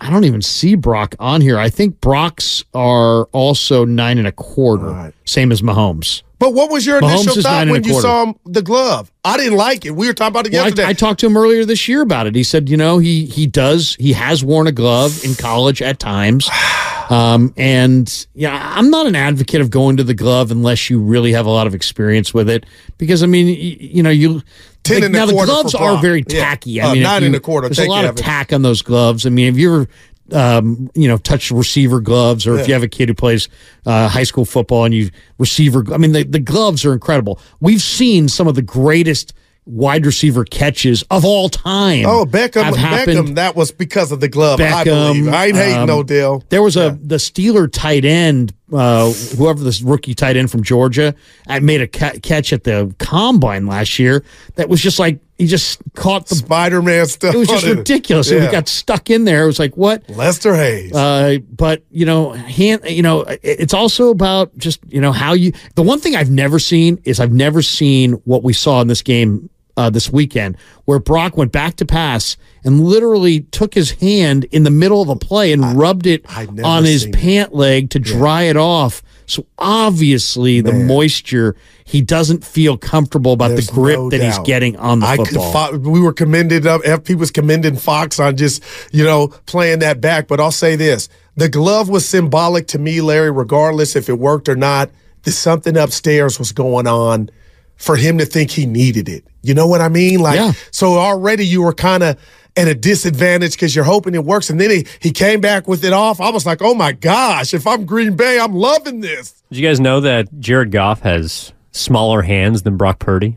I 0.00 0.11
don't 0.11 0.25
even 0.25 0.42
see 0.42 0.75
Brock 0.75 1.14
on 1.18 1.40
here. 1.40 1.59
I 1.59 1.71
think 1.71 2.00
Brock's 2.00 2.64
are 2.75 3.25
also 3.26 3.85
nine 3.85 4.18
and 4.18 4.26
a 4.26 4.33
quarter, 4.33 4.87
right. 4.87 5.14
same 5.25 5.52
as 5.52 5.62
Mahomes. 5.62 6.23
But 6.38 6.52
what 6.52 6.71
was 6.71 6.85
your 6.85 7.00
Mahomes 7.00 7.23
initial 7.23 7.42
thought 7.42 7.68
when 7.68 7.85
you 7.85 8.00
saw 8.00 8.26
him, 8.26 8.35
the 8.44 8.61
glove? 8.61 9.11
I 9.25 9.37
didn't 9.37 9.56
like 9.56 9.87
it. 9.87 9.92
We 9.92 10.09
were 10.09 10.12
talking 10.12 10.33
about 10.33 10.47
it 10.47 10.52
Well, 10.52 10.64
yesterday. 10.64 10.85
I, 10.85 10.90
I 10.90 10.92
talked 10.92 11.21
to 11.21 11.26
him 11.26 11.37
earlier 11.37 11.64
this 11.64 11.88
year 11.88 12.02
about 12.02 12.26
it. 12.26 12.35
He 12.35 12.42
said, 12.42 12.68
you 12.68 12.76
know, 12.76 12.99
he 12.99 13.25
he 13.26 13.47
does 13.47 13.94
he 13.99 14.12
has 14.12 14.44
worn 14.44 14.66
a 14.66 14.73
glove 14.73 15.25
in 15.25 15.37
college 15.37 15.80
at 15.80 15.99
times, 16.00 16.50
um, 17.11 17.53
and 17.57 18.27
yeah, 18.35 18.73
I'm 18.77 18.91
not 18.91 19.07
an 19.07 19.17
advocate 19.17 19.61
of 19.61 19.71
going 19.71 19.97
to 19.99 20.05
the 20.05 20.15
glove 20.15 20.51
unless 20.51 20.89
you 20.91 21.01
really 21.01 21.33
have 21.33 21.47
a 21.47 21.51
lot 21.51 21.67
of 21.67 21.75
experience 21.75 22.33
with 22.35 22.49
it, 22.49 22.65
because 22.99 23.23
I 23.23 23.27
mean, 23.27 23.49
you, 23.49 23.77
you 23.81 24.03
know, 24.03 24.11
you. 24.11 24.43
10 24.85 24.97
like, 24.97 25.05
and 25.07 25.15
a 25.15 25.19
now 25.19 25.27
the 25.27 25.33
gloves 25.33 25.75
are 25.75 26.01
very 26.03 26.23
Yeah. 26.29 26.41
tacky. 26.41 26.81
Uh, 26.81 26.91
I 26.91 26.93
mean, 26.95 27.03
nine 27.05 27.23
you- 27.23 27.27
and 27.27 27.35
a 27.37 27.41
quarter. 27.41 27.69
There's 27.69 27.79
Thank 27.79 27.89
a 27.89 27.91
lot 27.93 28.05
you, 28.05 28.11
of 28.11 28.17
tack 28.17 28.53
on 28.53 28.61
those 28.61 28.83
gloves. 28.83 29.25
I 29.25 29.31
mean, 29.31 29.49
if 29.49 29.59
you're 29.59 29.89
um, 30.33 30.91
you 30.95 31.07
know, 31.07 31.19
touch 31.19 31.51
receiver 31.51 32.01
gloves, 32.01 32.47
or 32.47 32.59
if 32.59 32.67
you 32.67 32.73
have 32.75 32.83
a 32.83 32.89
kid 32.89 33.09
who 33.11 33.15
plays 33.15 33.49
uh, 33.85 34.09
high 34.09 34.23
school 34.23 34.45
football 34.47 34.85
and 34.85 34.95
you 34.95 35.11
receiver, 35.39 35.85
I 35.93 35.99
mean, 35.99 36.13
the, 36.13 36.23
the 36.25 36.39
gloves 36.39 36.85
are 36.85 36.93
incredible. 36.95 37.39
We've 37.61 37.83
seen 37.83 38.29
some 38.29 38.49
of 38.49 38.55
the 38.55 38.63
greatest 38.63 39.35
wide 39.66 40.04
receiver 40.04 40.44
catches 40.44 41.02
of 41.11 41.25
all 41.25 41.49
time. 41.49 42.04
oh, 42.06 42.25
Beckham. 42.25 42.73
Beckham, 42.75 43.35
that 43.37 43.56
was 43.56 43.71
because 43.71 44.12
of 44.12 44.21
the 44.21 44.28
glove, 44.28 44.61
I 44.61 44.85
Beckham, 44.85 44.85
believe. 45.14 45.28
I 45.33 45.47
ain't 45.47 45.56
hating 45.56 45.78
um, 45.80 45.87
no 45.87 46.02
deal. 46.02 46.44
There 46.50 46.62
was 46.62 46.76
a 46.76 46.99
the 47.00 47.16
Steeler 47.16 47.71
tight 47.73 48.04
end, 48.04 48.52
uh, 48.73 49.11
whoever 49.37 49.62
this 49.62 49.80
rookie 49.80 50.14
tight 50.14 50.37
end 50.37 50.50
from 50.50 50.62
Georgia, 50.62 51.14
I 51.47 51.61
made 51.61 51.80
a 51.80 51.88
ca- 51.88 52.18
catch 52.23 52.52
at 52.52 52.64
the 52.64 52.94
combine 52.99 53.66
last 53.66 53.99
year. 53.99 54.25
That 54.56 54.68
was 54.68 54.80
just 54.80 54.99
like 54.99 55.21
he 55.38 55.47
just 55.47 55.81
caught 55.95 56.26
the. 56.29 56.37
Spider 56.37 56.81
Man 56.81 57.07
stuff. 57.07 57.35
It 57.35 57.38
was 57.38 57.49
just 57.49 57.67
ridiculous. 57.67 58.31
Yeah. 58.31 58.45
It 58.45 58.53
got 58.53 58.69
stuck 58.69 59.11
in 59.11 59.25
there. 59.25 59.45
It 59.45 59.47
was 59.47 59.59
like 59.59 59.76
what? 59.76 60.09
Lester 60.11 60.55
Hayes. 60.55 60.93
Uh, 60.93 61.38
but 61.50 61.83
you 61.91 62.07
know, 62.07 62.33
hand, 62.33 62.83
you 62.88 63.03
know, 63.03 63.25
it's 63.43 63.75
also 63.75 64.11
about 64.11 64.57
just 64.57 64.81
you 64.88 65.00
know 65.00 65.12
how 65.12 65.33
you. 65.33 65.53
The 65.75 65.83
one 65.83 65.99
thing 66.00 66.14
I've 66.14 66.31
never 66.31 66.59
seen 66.59 67.00
is 67.05 67.21
I've 67.21 67.33
never 67.33 67.62
seen 67.62 68.12
what 68.25 68.43
we 68.43 68.53
saw 68.53 68.81
in 68.81 68.88
this 68.88 69.03
game 69.03 69.50
uh, 69.76 69.91
this 69.91 70.11
weekend 70.11 70.57
where 70.85 70.99
Brock 70.99 71.37
went 71.37 71.53
back 71.53 71.76
to 71.76 71.87
pass 71.87 72.37
and 72.64 72.85
literally 72.85 73.41
took 73.41 73.75
his 73.75 73.93
hand 73.93 74.45
in 74.45 74.62
the 74.62 74.71
middle 74.71 75.03
of 75.03 75.09
a 75.09 75.17
play 75.17 75.53
and 75.53 75.76
rubbed 75.76 76.07
it 76.07 76.25
on 76.64 76.85
his 76.85 77.03
seen 77.03 77.14
it. 77.14 77.17
pant 77.17 77.55
leg 77.55 77.91
to 77.91 77.99
dry 77.99 78.43
it 78.43 78.57
off. 78.57 79.03
So 79.26 79.47
obviously, 79.59 80.61
the 80.61 80.73
moisture, 80.73 81.57
he 81.85 82.02
doesn't 82.02 82.45
feel 82.45 82.76
comfortable 82.76 83.33
about 83.33 83.49
There's 83.49 83.69
the 83.69 83.73
grip 83.73 83.99
no 83.99 84.11
that 84.11 84.21
he's 84.21 84.38
getting 84.40 84.76
on 84.76 85.00
the 85.00 85.07
I 85.07 85.16
could 85.16 85.28
football. 85.28 85.52
fo- 85.52 85.78
we 85.78 86.00
were 86.00 86.12
commended 86.12 86.66
uh, 86.66 86.76
up. 86.76 86.83
FP 86.83 87.14
was 87.16 87.31
commending 87.31 87.76
Fox 87.76 88.21
on 88.21 88.37
just 88.37 88.62
you 88.93 89.04
know 89.04 89.28
playing 89.47 89.81
that 89.81 90.00
back. 90.00 90.28
But 90.28 90.40
I'll 90.40 90.52
say 90.52 90.76
this: 90.76 91.09
the 91.37 91.49
glove 91.49 91.88
was 91.88 92.09
symbolic 92.09 92.66
to 92.69 92.78
me, 92.78 93.00
Larry. 93.00 93.31
Regardless 93.31 93.97
if 93.97 94.09
it 94.09 94.19
worked 94.19 94.49
or 94.49 94.57
not, 94.57 94.90
there's 95.23 95.38
something 95.38 95.76
upstairs 95.76 96.38
was 96.38 96.52
going 96.52 96.87
on 96.87 97.31
for 97.76 97.97
him 97.97 98.19
to 98.19 98.25
think 98.26 98.50
he 98.50 98.66
needed 98.66 99.09
it. 99.09 99.25
You 99.43 99.54
know 99.54 99.66
what 99.66 99.81
I 99.81 99.88
mean? 99.88 100.21
Like, 100.21 100.37
Yeah. 100.37 100.52
so 100.71 100.95
already 100.99 101.47
you 101.47 101.62
were 101.62 101.73
kind 101.75 102.02
of 102.02 102.16
at 102.57 102.69
a 102.69 102.75
disadvantage 102.75 103.52
because 103.52 103.75
you're 103.75 103.85
hoping 103.85 104.14
it 104.14 104.25
works, 104.25 104.49
and 104.49 104.61
then 104.61 104.71
he 104.71 104.87
he 105.00 105.11
came 105.11 105.40
back 105.40 105.66
with 105.66 105.85
it 105.85 105.93
off. 105.93 106.21
I 106.21 106.31
was 106.31 106.47
like, 106.47 106.62
oh 106.62 106.75
my 106.75 106.93
gosh! 106.93 107.52
If 107.52 107.66
I'm 107.66 107.85
Green 107.85 108.14
Bay, 108.16 108.38
I'm 108.38 108.54
loving 108.54 109.00
this. 109.00 109.43
Did 109.50 109.59
you 109.59 109.66
guys 109.69 109.81
know 109.81 110.00
that 110.00 110.38
Jared 110.40 110.71
Goff 110.71 111.00
has 111.00 111.52
smaller 111.73 112.23
hands 112.23 112.62
than 112.62 112.76
Brock 112.76 112.99
Purdy? 113.00 113.37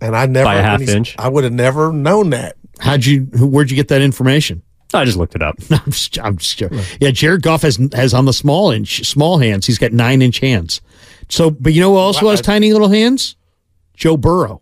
And 0.00 0.16
I 0.16 0.26
never 0.26 0.44
By 0.44 0.56
a 0.56 0.62
half 0.62 0.80
inch? 0.82 1.14
I 1.18 1.28
would 1.28 1.44
have 1.44 1.52
never 1.52 1.92
known 1.92 2.30
that. 2.30 2.56
How'd 2.78 3.04
you? 3.04 3.22
Where'd 3.38 3.70
you 3.70 3.76
get 3.76 3.88
that 3.88 4.02
information? 4.02 4.62
I 4.92 5.04
just 5.04 5.16
looked 5.16 5.34
it 5.34 5.42
up. 5.42 5.56
I'm 5.70 5.90
just, 5.90 6.18
I'm 6.20 6.36
just 6.36 6.56
joking. 6.58 6.80
Yeah, 7.00 7.10
Jared 7.10 7.42
Goff 7.42 7.62
has 7.62 7.78
has 7.92 8.14
on 8.14 8.24
the 8.24 8.32
small 8.32 8.70
inch 8.70 9.04
small 9.06 9.38
hands. 9.38 9.66
He's 9.66 9.78
got 9.78 9.92
nine 9.92 10.22
inch 10.22 10.40
hands. 10.40 10.80
So, 11.28 11.50
but 11.50 11.72
you 11.72 11.80
know 11.80 11.90
who 11.92 11.96
also 11.98 12.28
has 12.30 12.40
tiny 12.40 12.72
little 12.72 12.88
hands? 12.88 13.36
Joe 13.94 14.16
Burrow. 14.16 14.60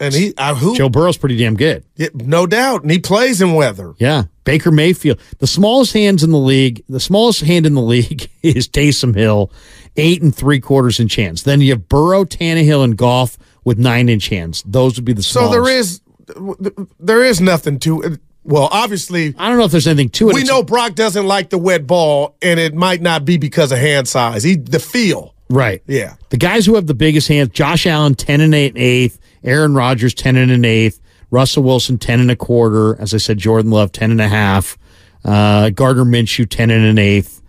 And 0.00 0.14
he, 0.14 0.32
I, 0.38 0.54
who? 0.54 0.74
Joe 0.74 0.88
Burrow's 0.88 1.18
pretty 1.18 1.36
damn 1.36 1.56
good. 1.56 1.84
Yeah, 1.94 2.08
no 2.14 2.46
doubt. 2.46 2.82
And 2.82 2.90
he 2.90 2.98
plays 2.98 3.42
in 3.42 3.52
weather. 3.52 3.94
Yeah, 3.98 4.24
Baker 4.44 4.70
Mayfield. 4.70 5.20
The 5.38 5.46
smallest 5.46 5.92
hands 5.92 6.24
in 6.24 6.30
the 6.30 6.38
league. 6.38 6.82
The 6.88 7.00
smallest 7.00 7.42
hand 7.42 7.66
in 7.66 7.74
the 7.74 7.82
league 7.94 8.30
is 8.42 8.66
Taysom 8.66 9.14
Hill, 9.14 9.52
eight 9.96 10.22
and 10.22 10.34
three 10.34 10.58
quarters 10.58 11.00
inch 11.00 11.16
hands. 11.16 11.42
Then 11.42 11.60
you 11.60 11.72
have 11.72 11.88
Burrow, 11.88 12.24
Tannehill, 12.24 12.82
and 12.82 12.96
Goff 12.96 13.36
with 13.62 13.78
nine 13.78 14.08
inch 14.08 14.28
hands. 14.28 14.62
Those 14.66 14.96
would 14.96 15.04
be 15.04 15.12
the 15.12 15.22
So 15.22 15.50
there 15.50 15.68
is, 15.68 16.00
there 16.98 17.22
is 17.22 17.42
nothing 17.42 17.78
to 17.80 18.00
it. 18.00 18.20
Well, 18.42 18.70
obviously, 18.72 19.34
I 19.36 19.50
don't 19.50 19.58
know 19.58 19.64
if 19.64 19.70
there's 19.70 19.86
anything 19.86 20.08
to 20.10 20.30
it. 20.30 20.34
we 20.34 20.44
know 20.44 20.62
Brock 20.62 20.94
doesn't 20.94 21.26
like 21.26 21.50
the 21.50 21.58
wet 21.58 21.86
ball, 21.86 22.36
and 22.40 22.58
it 22.58 22.74
might 22.74 23.02
not 23.02 23.26
be 23.26 23.36
because 23.36 23.70
of 23.70 23.78
hand 23.78 24.08
size. 24.08 24.42
He 24.42 24.56
the 24.56 24.78
feel. 24.78 25.34
Right. 25.50 25.82
Yeah. 25.86 26.14
The 26.30 26.36
guys 26.36 26.64
who 26.64 26.76
have 26.76 26.86
the 26.86 26.94
biggest 26.94 27.28
hands, 27.28 27.50
Josh 27.50 27.86
Allen, 27.86 28.14
10 28.14 28.40
and 28.40 28.54
8 28.54 28.74
and 28.74 28.78
eighth, 28.78 29.18
Aaron 29.42 29.74
Rodgers, 29.74 30.14
10 30.14 30.36
and 30.36 30.50
an 30.50 30.64
eighth, 30.64 31.00
Russell 31.30 31.64
Wilson, 31.64 31.98
10 31.98 32.20
and 32.20 32.30
a 32.30 32.36
quarter. 32.36 32.98
As 33.00 33.12
I 33.12 33.16
said, 33.18 33.38
Jordan 33.38 33.72
Love, 33.72 33.90
10 33.90 34.12
and 34.12 34.20
a 34.20 34.28
half, 34.28 34.78
uh, 35.24 35.70
Gardner 35.70 36.04
Minshew, 36.04 36.48
10 36.48 36.70
and 36.70 36.84
an 36.84 36.98
eighth. 36.98 37.39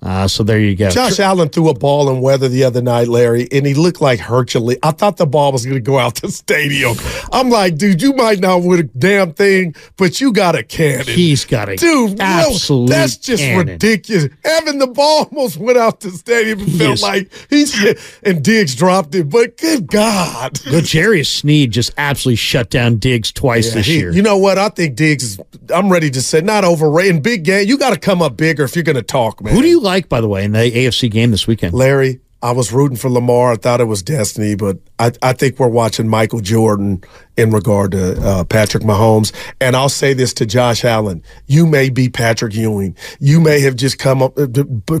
Uh, 0.00 0.28
so 0.28 0.44
there 0.44 0.60
you 0.60 0.76
go. 0.76 0.88
Josh 0.90 1.18
Allen 1.18 1.48
threw 1.48 1.68
a 1.70 1.74
ball 1.74 2.08
in 2.10 2.20
weather 2.20 2.48
the 2.48 2.62
other 2.62 2.80
night, 2.80 3.08
Larry, 3.08 3.48
and 3.50 3.66
he 3.66 3.74
looked 3.74 4.00
like 4.00 4.20
Hercules. 4.20 4.78
I 4.84 4.92
thought 4.92 5.16
the 5.16 5.26
ball 5.26 5.50
was 5.50 5.64
going 5.64 5.74
to 5.74 5.80
go 5.80 5.98
out 5.98 6.14
the 6.20 6.30
stadium. 6.30 6.94
I'm 7.32 7.50
like, 7.50 7.76
dude, 7.78 8.00
you 8.00 8.12
might 8.12 8.38
not 8.38 8.62
win 8.62 8.78
a 8.78 8.82
damn 8.84 9.32
thing, 9.34 9.74
but 9.96 10.20
you 10.20 10.32
got 10.32 10.54
a 10.54 10.62
cannon. 10.62 11.04
He's 11.06 11.44
got 11.44 11.68
a 11.68 11.74
dude, 11.74 12.16
no, 12.16 12.86
that's 12.86 13.16
just 13.16 13.42
cannon. 13.42 13.66
ridiculous. 13.66 14.28
Evan, 14.44 14.78
the 14.78 14.86
ball 14.86 15.28
almost 15.32 15.56
went 15.56 15.76
out 15.76 15.98
the 15.98 16.10
stadium. 16.12 16.60
It 16.60 16.68
felt 16.70 16.80
Yes. 16.90 17.02
like 17.02 17.32
he's 17.50 17.74
and 18.22 18.44
Diggs 18.44 18.76
dropped 18.76 19.16
it, 19.16 19.28
but 19.28 19.56
good 19.58 19.88
God. 19.88 20.60
But 20.64 20.84
Jarius 20.84 21.26
Sneed 21.26 21.72
just 21.72 21.92
absolutely 21.98 22.36
shut 22.36 22.70
down 22.70 22.98
Diggs 22.98 23.32
twice 23.32 23.68
Yeah, 23.68 23.74
this 23.74 23.86
he- 23.86 23.98
year. 23.98 24.12
You 24.12 24.22
know 24.22 24.36
what? 24.38 24.58
I 24.58 24.68
think 24.68 24.94
Diggs 24.94 25.24
is, 25.24 25.40
I'm 25.74 25.90
ready 25.90 26.08
to 26.10 26.22
say, 26.22 26.40
not 26.40 26.64
overrated. 26.64 27.22
Big 27.24 27.42
game, 27.42 27.66
you 27.66 27.76
got 27.78 27.92
to 27.94 27.98
come 27.98 28.22
up 28.22 28.36
bigger 28.36 28.62
if 28.62 28.76
you're 28.76 28.84
going 28.84 28.94
to 28.94 29.02
talk, 29.02 29.42
man. 29.42 29.52
Who 29.54 29.60
do 29.60 29.66
you 29.68 29.80
like, 29.88 30.08
by 30.08 30.20
the 30.20 30.28
way, 30.28 30.44
in 30.44 30.52
the 30.52 30.58
AFC 30.58 31.10
game 31.10 31.30
this 31.30 31.46
weekend? 31.46 31.72
Larry, 31.72 32.20
I 32.42 32.52
was 32.52 32.72
rooting 32.72 32.98
for 32.98 33.08
Lamar. 33.08 33.52
I 33.52 33.56
thought 33.56 33.80
it 33.80 33.86
was 33.86 34.02
destiny, 34.02 34.54
but 34.54 34.76
I, 34.98 35.12
I 35.22 35.32
think 35.32 35.58
we're 35.58 35.68
watching 35.68 36.06
Michael 36.06 36.40
Jordan 36.40 37.02
in 37.38 37.50
regard 37.50 37.92
to 37.92 38.20
uh, 38.22 38.44
Patrick 38.44 38.82
Mahomes. 38.82 39.32
And 39.62 39.74
I'll 39.74 39.88
say 39.88 40.12
this 40.12 40.34
to 40.34 40.46
Josh 40.46 40.84
Allen: 40.84 41.22
You 41.46 41.66
may 41.66 41.88
be 41.88 42.10
Patrick 42.10 42.54
Ewing. 42.54 42.94
You 43.18 43.40
may 43.40 43.60
have 43.60 43.76
just 43.76 43.98
come 43.98 44.22
up, 44.22 44.38
uh, 44.38 44.46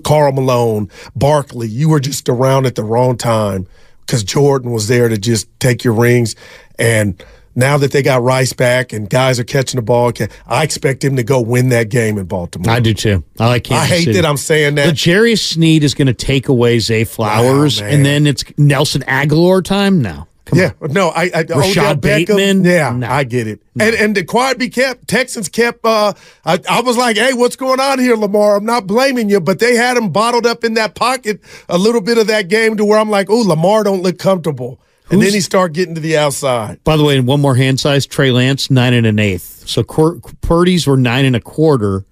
Karl 0.04 0.32
Malone, 0.32 0.88
Barkley. 1.14 1.68
You 1.68 1.90
were 1.90 2.00
just 2.00 2.30
around 2.30 2.64
at 2.64 2.74
the 2.74 2.82
wrong 2.82 3.18
time 3.18 3.66
because 4.00 4.24
Jordan 4.24 4.70
was 4.70 4.88
there 4.88 5.10
to 5.10 5.18
just 5.18 5.48
take 5.60 5.84
your 5.84 5.94
rings. 5.94 6.34
And 6.78 7.22
now 7.58 7.76
that 7.76 7.90
they 7.90 8.02
got 8.02 8.22
Rice 8.22 8.52
back 8.52 8.92
and 8.92 9.10
guys 9.10 9.40
are 9.40 9.44
catching 9.44 9.78
the 9.78 9.82
ball, 9.82 10.12
I 10.46 10.62
expect 10.62 11.02
him 11.02 11.16
to 11.16 11.24
go 11.24 11.40
win 11.40 11.70
that 11.70 11.88
game 11.88 12.16
in 12.16 12.26
Baltimore. 12.26 12.72
I 12.72 12.78
do 12.78 12.94
too. 12.94 13.24
I 13.38 13.48
like 13.48 13.64
Kansas 13.64 13.90
I 13.90 13.94
hate 13.94 14.04
City. 14.04 14.12
that 14.20 14.24
I'm 14.26 14.36
saying 14.36 14.76
that. 14.76 14.86
But 14.86 14.94
Jerry 14.94 15.34
Sneed 15.34 15.82
is 15.82 15.92
going 15.94 16.06
to 16.06 16.14
take 16.14 16.48
away 16.48 16.78
Zay 16.78 17.02
Flowers, 17.02 17.80
man. 17.80 17.92
and 17.92 18.06
then 18.06 18.26
it's 18.28 18.44
Nelson 18.56 19.02
Agholor 19.02 19.64
time 19.64 20.00
now. 20.00 20.28
Come 20.44 20.58
yeah, 20.60 20.72
no, 20.80 21.08
I, 21.08 21.24
I 21.34 21.42
Rashod 21.42 21.58
Odell 21.58 21.96
Beckham, 21.96 22.00
Bateman? 22.00 22.64
Yeah, 22.64 22.90
No. 22.92 23.06
I 23.06 23.24
get 23.24 23.46
it. 23.46 23.60
And 23.78 23.94
and 23.94 24.16
the 24.16 24.24
quiet 24.24 24.58
be 24.58 24.70
kept. 24.70 25.06
Texans 25.06 25.48
kept. 25.48 25.84
Uh, 25.84 26.14
I, 26.42 26.58
I 26.70 26.80
was 26.80 26.96
like, 26.96 27.18
hey, 27.18 27.34
what's 27.34 27.56
going 27.56 27.80
on 27.80 27.98
here, 27.98 28.16
Lamar? 28.16 28.56
I'm 28.56 28.64
not 28.64 28.86
blaming 28.86 29.28
you, 29.28 29.40
but 29.40 29.58
they 29.58 29.74
had 29.74 29.98
him 29.98 30.10
bottled 30.10 30.46
up 30.46 30.64
in 30.64 30.72
that 30.74 30.94
pocket 30.94 31.40
a 31.68 31.76
little 31.76 32.00
bit 32.00 32.16
of 32.16 32.28
that 32.28 32.48
game 32.48 32.78
to 32.78 32.84
where 32.84 32.98
I'm 32.98 33.10
like, 33.10 33.28
oh, 33.28 33.42
Lamar 33.42 33.84
don't 33.84 34.02
look 34.02 34.18
comfortable. 34.18 34.80
And 35.10 35.22
then 35.22 35.32
he 35.32 35.40
start 35.40 35.72
getting 35.72 35.94
to 35.94 36.00
the 36.00 36.18
outside. 36.18 36.82
By 36.84 36.96
the 36.96 37.04
way, 37.04 37.16
in 37.16 37.26
one 37.26 37.40
more 37.40 37.54
hand 37.54 37.80
size, 37.80 38.06
Trey 38.06 38.30
Lance 38.30 38.70
nine 38.70 38.92
and 38.92 39.06
an 39.06 39.18
eighth. 39.18 39.68
So 39.68 39.82
Purdy's 39.82 40.86
were 40.86 40.96
nine 40.96 41.24
and 41.24 41.34
a 41.36 41.40
quarter. 41.40 42.04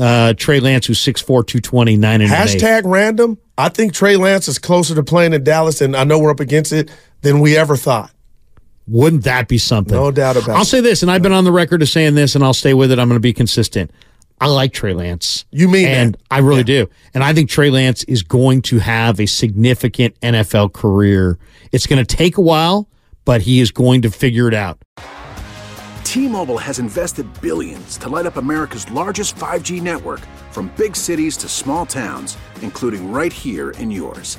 Uh, 0.00 0.32
Trey 0.34 0.60
Lance, 0.60 0.86
who's 0.86 0.98
6'4", 0.98 1.26
220, 1.26 1.96
nine 1.96 2.20
and 2.22 2.32
an 2.32 2.48
eighth. 2.48 2.56
Hashtag 2.56 2.82
random. 2.86 3.38
I 3.58 3.68
think 3.68 3.92
Trey 3.92 4.16
Lance 4.16 4.48
is 4.48 4.58
closer 4.58 4.94
to 4.94 5.02
playing 5.02 5.34
in 5.34 5.44
Dallas, 5.44 5.80
and 5.80 5.94
I 5.94 6.04
know 6.04 6.18
we're 6.18 6.30
up 6.30 6.40
against 6.40 6.72
it 6.72 6.90
than 7.20 7.40
we 7.40 7.56
ever 7.56 7.76
thought. 7.76 8.10
Wouldn't 8.86 9.24
that 9.24 9.48
be 9.48 9.58
something? 9.58 9.94
No 9.94 10.10
doubt 10.10 10.36
about 10.36 10.56
I'll 10.56 10.62
it. 10.62 10.66
say 10.66 10.80
this, 10.80 11.02
and 11.02 11.10
I've 11.10 11.22
been 11.22 11.32
on 11.32 11.44
the 11.44 11.52
record 11.52 11.82
of 11.82 11.88
saying 11.88 12.14
this, 12.14 12.34
and 12.34 12.42
I'll 12.42 12.54
stay 12.54 12.74
with 12.74 12.92
it. 12.92 12.98
I'm 12.98 13.08
going 13.08 13.16
to 13.16 13.20
be 13.20 13.32
consistent. 13.32 13.90
I 14.40 14.48
like 14.48 14.72
Trey 14.72 14.94
Lance. 14.94 15.44
You 15.50 15.68
mean 15.68 15.86
and 15.86 16.14
that? 16.14 16.20
I 16.30 16.38
really 16.38 16.64
do. 16.64 16.88
And 17.14 17.22
I 17.22 17.32
think 17.32 17.48
Trey 17.48 17.70
Lance 17.70 18.04
is 18.04 18.22
going 18.22 18.62
to 18.62 18.78
have 18.78 19.20
a 19.20 19.26
significant 19.26 20.18
NFL 20.20 20.72
career. 20.72 21.38
It's 21.72 21.86
going 21.86 22.04
to 22.04 22.16
take 22.16 22.36
a 22.36 22.40
while, 22.42 22.88
but 23.24 23.42
he 23.42 23.60
is 23.60 23.70
going 23.70 24.02
to 24.02 24.10
figure 24.10 24.48
it 24.48 24.54
out. 24.54 24.78
T-Mobile 26.02 26.58
has 26.58 26.78
invested 26.78 27.26
billions 27.40 27.96
to 27.98 28.08
light 28.08 28.26
up 28.26 28.36
America's 28.36 28.90
largest 28.90 29.34
5G 29.36 29.82
network 29.82 30.20
from 30.50 30.72
big 30.76 30.94
cities 30.94 31.36
to 31.38 31.48
small 31.48 31.86
towns, 31.86 32.36
including 32.62 33.10
right 33.10 33.32
here 33.32 33.70
in 33.72 33.90
yours. 33.90 34.38